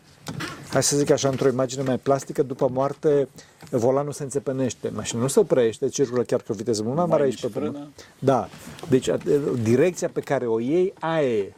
[0.70, 3.28] Hai să zic așa, într-o imagine mai plastică, după moarte,
[3.70, 7.24] volanul se înțepenește, mașina nu se oprește, circulă chiar cu o viteză mult mai mare
[7.24, 7.78] aici pe pământ.
[8.20, 8.50] Da,
[8.90, 9.18] deci a-
[9.64, 11.54] direcția pe care o iei, aia e.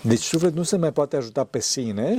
[0.00, 2.16] Deci sufletul nu se mai poate ajuta pe sine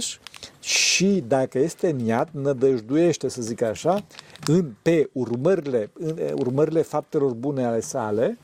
[0.59, 4.05] și dacă este în iad, nădăjduiește, să zic așa,
[4.47, 8.37] în, pe urmările, în, urmările faptelor bune ale sale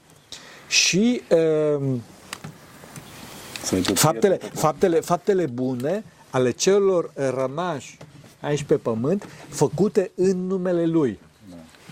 [0.67, 1.21] și
[1.77, 2.12] um, Să ne tot
[3.93, 7.97] faptele, faptele, faptele bune ale celor rămași
[8.41, 11.19] aici pe pământ, făcute în numele Lui.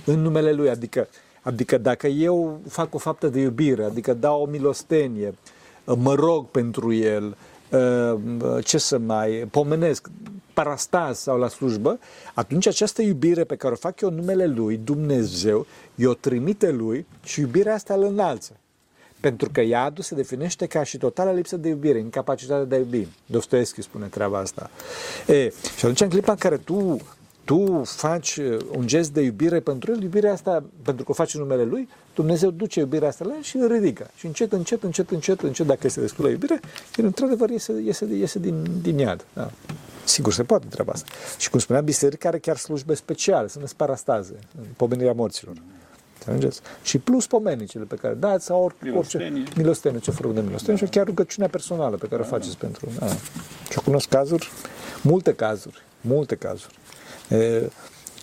[0.06, 1.08] În numele Lui, adică,
[1.42, 5.36] adică dacă eu fac o faptă de iubire, adică dau o milostenie,
[5.84, 7.38] mă rog pentru el,
[8.64, 10.10] ce să mai pomenesc,
[10.54, 12.00] parastas sau la slujbă,
[12.34, 15.66] atunci această iubire pe care o fac eu în numele Lui, Dumnezeu,
[15.96, 18.52] eu trimite Lui și iubirea asta îl înalță.
[19.22, 23.08] Pentru că iadul se definește ca și totală lipsă de iubire, incapacitatea de a iubi.
[23.26, 24.70] Dostoevski spune treaba asta.
[25.28, 27.02] E, și atunci în clipa în care tu,
[27.44, 31.34] tu faci uh, un gest de iubire pentru el, iubirea asta, pentru că o faci
[31.34, 34.10] în numele lui, Dumnezeu duce iubirea asta la el și îl ridică.
[34.16, 36.60] Și încet, încet, încet, încet, încet, dacă este destulă iubire,
[36.96, 39.26] el într-adevăr iese, iese, iese din, din iad.
[39.34, 39.52] Da.
[40.04, 41.12] Sigur, se poate treaba asta.
[41.38, 45.56] Și cum spunea, biserica are chiar slujbe speciale, sunt parastaze, în pomenirea morților.
[46.26, 46.62] Înțelegeți?
[46.84, 49.42] Și plus pomenicile pe care dați sau orice, Milostenie.
[49.42, 52.88] orice milostenie, ce fără de milostenie și chiar rugăciunea personală pe care o faceți pentru...
[53.00, 53.08] Da.
[53.70, 54.52] Și eu cunosc cazuri,
[55.02, 56.80] multe cazuri, multe cazuri.
[57.30, 57.70] E,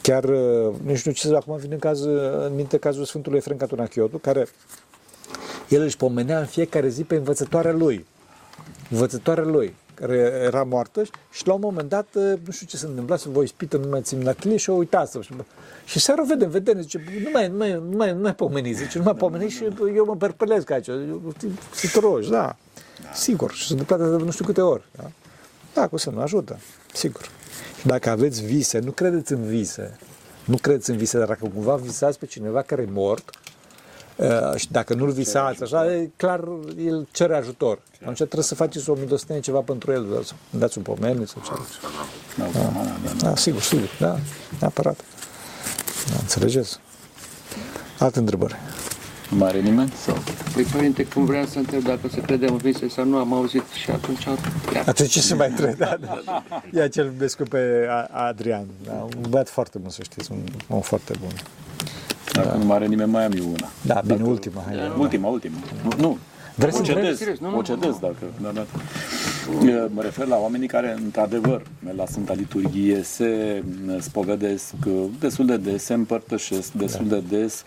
[0.02, 2.02] chiar, uh, nu știu ce să acum vine în, caz,
[2.44, 4.48] în minte cazul Sfântului Efrem Catunachiotu, care
[5.68, 8.06] el își pomenea în fiecare zi pe învățătoarea lui.
[8.90, 13.16] Învățătoarea lui, care era moartă și la un moment dat, nu știu ce se întâmpla,
[13.16, 15.18] să vă ispită, nu mai țin la chilie și o uitați.
[15.20, 15.32] Și,
[15.84, 18.82] și seara o vedem, vedem, zice, nu mai, nu mai, nu mai, nu mai pomeniți,
[18.82, 20.88] zice, nu mai pomeniți și eu mă perpelesc aici,
[21.74, 22.56] sunt roși, da.
[23.14, 24.82] Sigur, și se întâmplă de nu știu câte ori.
[24.96, 25.10] Da,
[25.74, 26.58] da cu semnul ajută,
[26.92, 27.28] sigur.
[27.78, 29.98] Și dacă aveți vise, nu credeți în vise,
[30.44, 33.47] nu credeți în vise, dar dacă cumva visați pe cineva care e mort, Uh,
[34.56, 36.40] și dacă nu-l visați, așa, e clar,
[36.84, 37.78] el cere ajutor.
[38.00, 41.66] Atunci trebuie să faceți o milostenie ceva pentru el, dați, dați un pomeni sau ceva.
[42.36, 42.70] Da, da,
[43.04, 43.10] da.
[43.28, 44.18] Da, sigur, sigur, da,
[44.60, 44.96] neapărat.
[46.10, 46.78] Da, înțelegeți?
[47.98, 48.56] Alte întrebări.
[49.30, 49.92] Nu mai are nimeni?
[50.04, 50.16] Sau?
[50.54, 53.64] Păi, părinte, când vreau să întreb dacă se crede în vise sau nu, am auzit
[53.82, 54.24] și atunci...
[54.74, 54.84] Iar.
[54.86, 55.74] Atunci ce se mai trebuie?
[55.78, 56.42] Da, da.
[56.74, 58.66] Ia cel iubesc pe A- Adrian.
[58.84, 60.38] Da, un băiat foarte bun, să știți, un
[60.68, 61.30] om foarte bun.
[62.42, 63.68] Dacă nu mai are nimeni, mai am eu una.
[63.82, 64.62] Da, bine, ultima.
[64.66, 64.94] Hai, da.
[64.98, 65.56] Ultima, ultima.
[65.82, 66.18] Nu, nu.
[66.54, 68.24] Vreți să o cedez, serios, nu, nu, o cedez dacă...
[68.42, 68.66] Da, da.
[69.66, 71.62] E, Mă refer la oamenii care, într-adevăr,
[71.96, 73.62] la Sfânta Liturghie se
[74.00, 74.74] spovedesc
[75.20, 77.62] destul de des, se împărtășesc destul de des,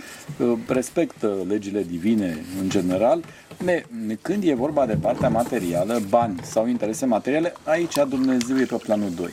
[0.67, 3.23] respectă legile divine în general.
[3.63, 3.83] Ne,
[4.21, 9.09] când e vorba de partea materială, bani sau interese materiale, aici Dumnezeu e pe planul
[9.15, 9.29] 2.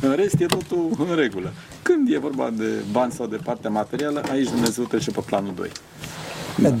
[0.00, 1.52] În rest e totul în regulă.
[1.82, 5.70] Când e vorba de bani sau de partea materială, aici Dumnezeu trece pe planul 2.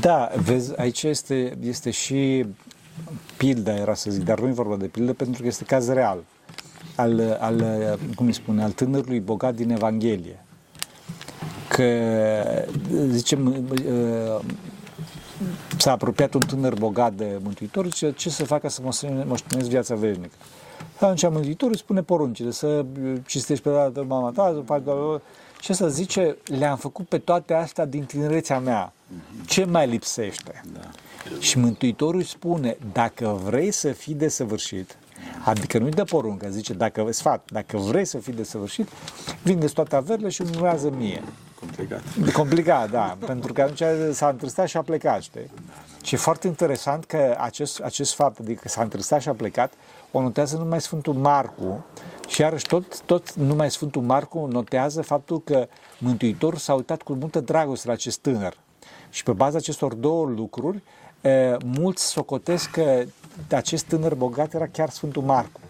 [0.00, 2.46] Da, vezi, aici este, este și
[3.36, 6.18] pilda, era să zic, dar nu e vorba de pildă pentru că este caz real
[6.94, 7.64] al, al
[8.14, 10.44] cum îi spune, al tânărului bogat din Evanghelie.
[11.68, 11.84] Că,
[13.08, 13.64] zicem,
[15.76, 18.80] s-a apropiat un tânăr bogat de Mântuitor, zice, ce să facă să
[19.26, 20.34] moștenesc viața veșnică?
[20.94, 22.84] Atunci Mântuitorul spune poruncile, să
[23.26, 24.82] cistești pe dată mama ta, să faci
[25.64, 28.92] și asta zice, le-am făcut pe toate astea din tinerețea mea.
[29.46, 30.62] Ce mai lipsește?
[30.72, 30.90] Da.
[31.38, 34.96] Și Mântuitorul îi spune, dacă vrei să fii desăvârșit,
[35.44, 38.88] adică nu-i dă poruncă, zice, dacă, sfat, dacă vrei să fii desăvârșit,
[39.42, 41.22] vindeți toate averile și urmează mie.
[41.60, 42.02] Complicat.
[42.32, 43.82] Complicat, da, pentru că atunci
[44.12, 45.50] s-a întristat și a plecat, știi?
[46.02, 49.72] Și e foarte interesant că acest, acest fapt, adică s-a întristat și a plecat,
[50.16, 51.84] o notează numai Sfântul Marcu
[52.28, 57.40] și iarăși tot, tot numai Sfântul Marcu notează faptul că Mântuitorul s-a uitat cu multă
[57.40, 58.56] dragoste la acest tânăr.
[59.10, 60.82] Și pe baza acestor două lucruri,
[61.20, 63.04] e, mulți socotesc că
[63.50, 65.60] acest tânăr bogat era chiar Sfântul Marcu.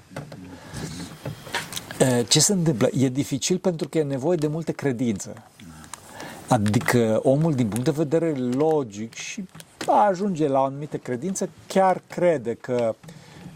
[1.99, 2.89] E, ce se întâmplă?
[2.93, 5.43] E dificil pentru că e nevoie de multă credință.
[6.49, 9.45] Adică omul, din punct de vedere logic și
[9.87, 12.95] ajunge la o anumită credință, chiar crede că,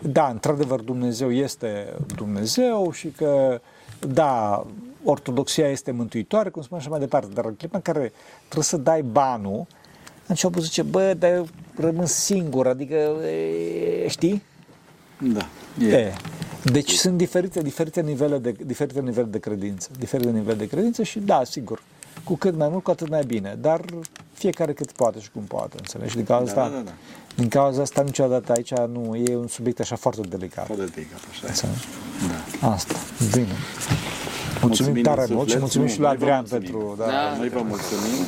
[0.03, 3.61] da, într-adevăr, Dumnezeu este Dumnezeu și că,
[4.09, 4.65] da,
[5.05, 8.13] ortodoxia este mântuitoare, cum spune așa mai departe, dar în clipa în care
[8.45, 9.67] trebuie să dai banul,
[10.23, 11.47] atunci au zice, bă, dar eu
[11.77, 14.43] rămân singur, adică, e, știi?
[15.19, 15.49] Da.
[15.87, 15.97] E.
[15.97, 16.13] e.
[16.65, 21.19] Deci sunt diferite, diferite, nivele de, diferite nivele de credință, diferite nivele de credință și
[21.19, 21.83] da, sigur,
[22.25, 23.81] cu cât mai mult, cu atât mai bine, dar
[24.33, 26.15] fiecare cât poate și cum poate, înțelegi?
[26.15, 26.93] Din cauza Da, asta, da, da.
[27.41, 30.67] Din cauza asta niciodată aici nu, e un subiect așa foarte delicat.
[30.67, 31.49] Foarte delicat, așa e.
[31.49, 31.87] Înțelegi?
[32.61, 32.69] Da.
[32.75, 32.95] Asta,
[33.35, 33.47] bine.
[34.63, 35.61] Mulțumim Mulțumim tare din mult și suflet.
[35.61, 36.63] mulțumim Nu, și lui noi vă Adrian mulțumim.
[36.63, 37.37] pentru, da, Da.
[37.41, 38.19] Noi vă mulțumim.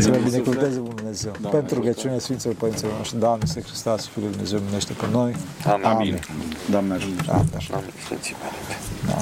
[0.00, 0.84] să vă Din binecuvânteze suflet.
[0.86, 1.32] Bunul Dumnezeu.
[1.40, 5.30] Da, pentru rugăciunea Sfinților Părinților noștri, Doamne, Iisuse Hristos, Fiul lui Dumnezeu, minește pe noi.
[5.92, 6.14] Amin.
[6.70, 7.22] Doamne ajută.
[7.26, 7.70] Da, așa.
[7.70, 8.74] Doamne, Sfinții Părinte.
[9.10, 9.18] Da.